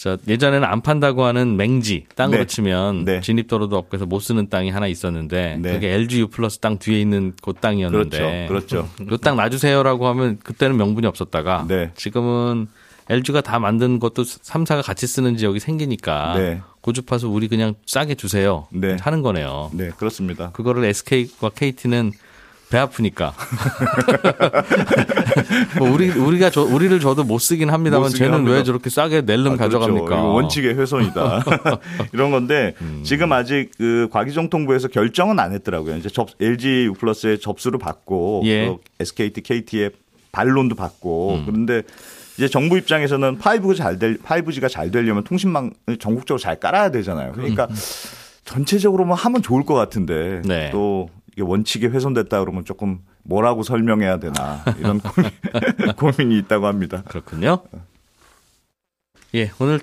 자, 0.00 0.16
예전에는 0.26 0.66
안 0.66 0.80
판다고 0.80 1.24
하는 1.24 1.58
맹지 1.58 2.06
땅으로 2.14 2.38
네. 2.38 2.46
치면 2.46 3.04
네. 3.04 3.20
진입도로도 3.20 3.76
없고 3.76 3.96
해서 3.96 4.06
못 4.06 4.20
쓰는 4.20 4.48
땅이 4.48 4.70
하나 4.70 4.86
있었는데 4.86 5.58
네. 5.60 5.72
그게 5.74 5.92
LGU 5.92 6.28
플러스 6.28 6.58
땅 6.58 6.78
뒤에 6.78 6.98
있는 6.98 7.34
그 7.42 7.52
땅이었는데 7.52 8.46
그렇죠. 8.48 8.88
그렇죠. 8.96 9.34
놔주세요라고 9.36 10.06
하면 10.06 10.38
그때는 10.42 10.78
명분이 10.78 11.06
없었다가 11.06 11.66
네. 11.68 11.90
지금은 11.96 12.68
LG가 13.10 13.42
다 13.42 13.58
만든 13.58 13.98
것도 13.98 14.22
3사가 14.22 14.82
같이 14.82 15.06
쓰는 15.06 15.36
지역이 15.36 15.60
생기니까 15.60 16.32
네. 16.34 16.62
고주파수 16.80 17.28
우리 17.28 17.48
그냥 17.48 17.74
싸게 17.84 18.14
주세요 18.14 18.68
네. 18.72 18.96
하는 18.98 19.20
거네요. 19.20 19.70
네, 19.74 19.90
그렇습니다. 19.98 20.50
그거를 20.52 20.82
SK와 20.86 21.50
KT는 21.54 22.12
배 22.70 22.78
아프니까. 22.78 23.34
뭐 25.78 25.90
우리 25.90 26.08
우리가 26.08 26.50
저, 26.50 26.62
우리를 26.62 27.00
줘도 27.00 27.24
못 27.24 27.38
쓰긴 27.38 27.68
합니다만 27.68 28.10
못 28.10 28.16
쟤는 28.16 28.34
합니다. 28.34 28.56
왜 28.56 28.62
저렇게 28.62 28.88
싸게 28.88 29.22
낼름 29.22 29.54
아, 29.54 29.56
그렇죠. 29.56 29.80
가져갑니까? 29.80 30.22
원칙의 30.22 30.74
훼손이다. 30.78 31.44
이런 32.14 32.30
건데 32.30 32.74
음. 32.80 33.02
지금 33.04 33.32
아직 33.32 33.70
그 33.76 34.08
과기정통부에서 34.12 34.86
결정은 34.88 35.40
안 35.40 35.52
했더라고요. 35.52 35.96
이제 35.96 36.08
접, 36.08 36.28
LG 36.40 36.84
U 36.86 36.94
플러스의 36.94 37.40
접수를 37.40 37.80
받고 37.80 38.42
예. 38.44 38.72
SKT, 39.00 39.40
KT의 39.42 39.90
반론도 40.30 40.76
받고 40.76 41.34
음. 41.40 41.42
그런데 41.46 41.82
이제 42.36 42.46
정부 42.46 42.78
입장에서는 42.78 43.38
5G가 43.38 43.76
잘 43.76 43.98
될, 43.98 44.16
5G가 44.18 44.70
잘 44.70 44.92
되려면 44.92 45.24
통신망을 45.24 45.72
전국적으로 45.98 46.38
잘 46.38 46.60
깔아야 46.60 46.92
되잖아요. 46.92 47.32
그러니까 47.32 47.66
음. 47.68 47.74
전체적으로만 48.44 49.16
하면 49.16 49.42
좋을 49.42 49.64
것 49.64 49.74
같은데 49.74 50.42
네. 50.44 50.70
또 50.70 51.08
이게 51.32 51.42
원칙이 51.42 51.86
훼손됐다 51.86 52.40
그러면 52.40 52.64
조금 52.64 53.00
뭐라고 53.22 53.62
설명해야 53.62 54.18
되나 54.18 54.64
이런 54.78 55.00
고민, 55.00 55.30
고민 55.96 56.32
이 56.32 56.38
있다고 56.38 56.66
합니다. 56.66 57.02
그렇군요. 57.08 57.58
예, 59.34 59.50
오늘 59.60 59.80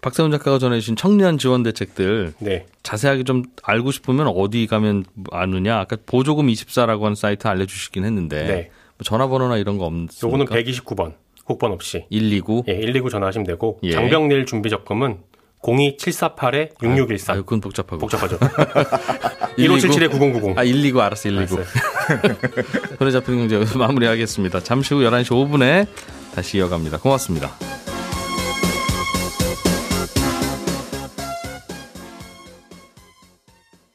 박세훈 0.00 0.30
작가가 0.30 0.58
전해주신 0.58 0.94
청년 0.94 1.38
지원 1.38 1.62
대책들 1.64 2.34
네. 2.38 2.66
자세하게 2.82 3.24
좀 3.24 3.42
알고 3.64 3.90
싶으면 3.90 4.28
어디 4.28 4.66
가면 4.66 5.04
아느냐? 5.32 5.78
아까 5.80 5.96
보조금 6.06 6.46
24라고 6.46 7.02
하는 7.02 7.16
사이트 7.16 7.48
알려주시긴 7.48 8.04
했는데 8.04 8.46
네. 8.46 8.70
뭐 8.98 9.04
전화번호나 9.04 9.56
이런 9.56 9.78
거 9.78 9.86
없습니까? 9.86 10.26
요거는 10.26 10.46
129번 10.46 11.14
국번 11.44 11.72
없이 11.72 12.06
129 12.10 12.64
예, 12.68 12.74
129 12.78 13.10
전화하시면 13.10 13.46
되고 13.46 13.80
예. 13.82 13.92
장병일 13.92 14.46
준비 14.46 14.70
적금은 14.70 15.18
02748-6614. 15.62 17.30
아유, 17.30 17.42
그건 17.44 17.60
복잡하고. 17.60 17.98
복잡하죠. 17.98 18.38
1577-9090. 19.58 20.58
아, 20.58 20.62
129 20.62 21.00
알았어, 21.00 21.28
129. 21.28 21.62
손에 22.98 23.10
잡히는 23.10 23.38
경제 23.40 23.56
여기서 23.56 23.78
마무리하겠습니다. 23.78 24.60
잠시 24.62 24.94
후 24.94 25.00
11시 25.00 25.30
5분에 25.30 25.86
다시 26.34 26.58
이어갑니다. 26.58 26.98
고맙습니다. 26.98 27.50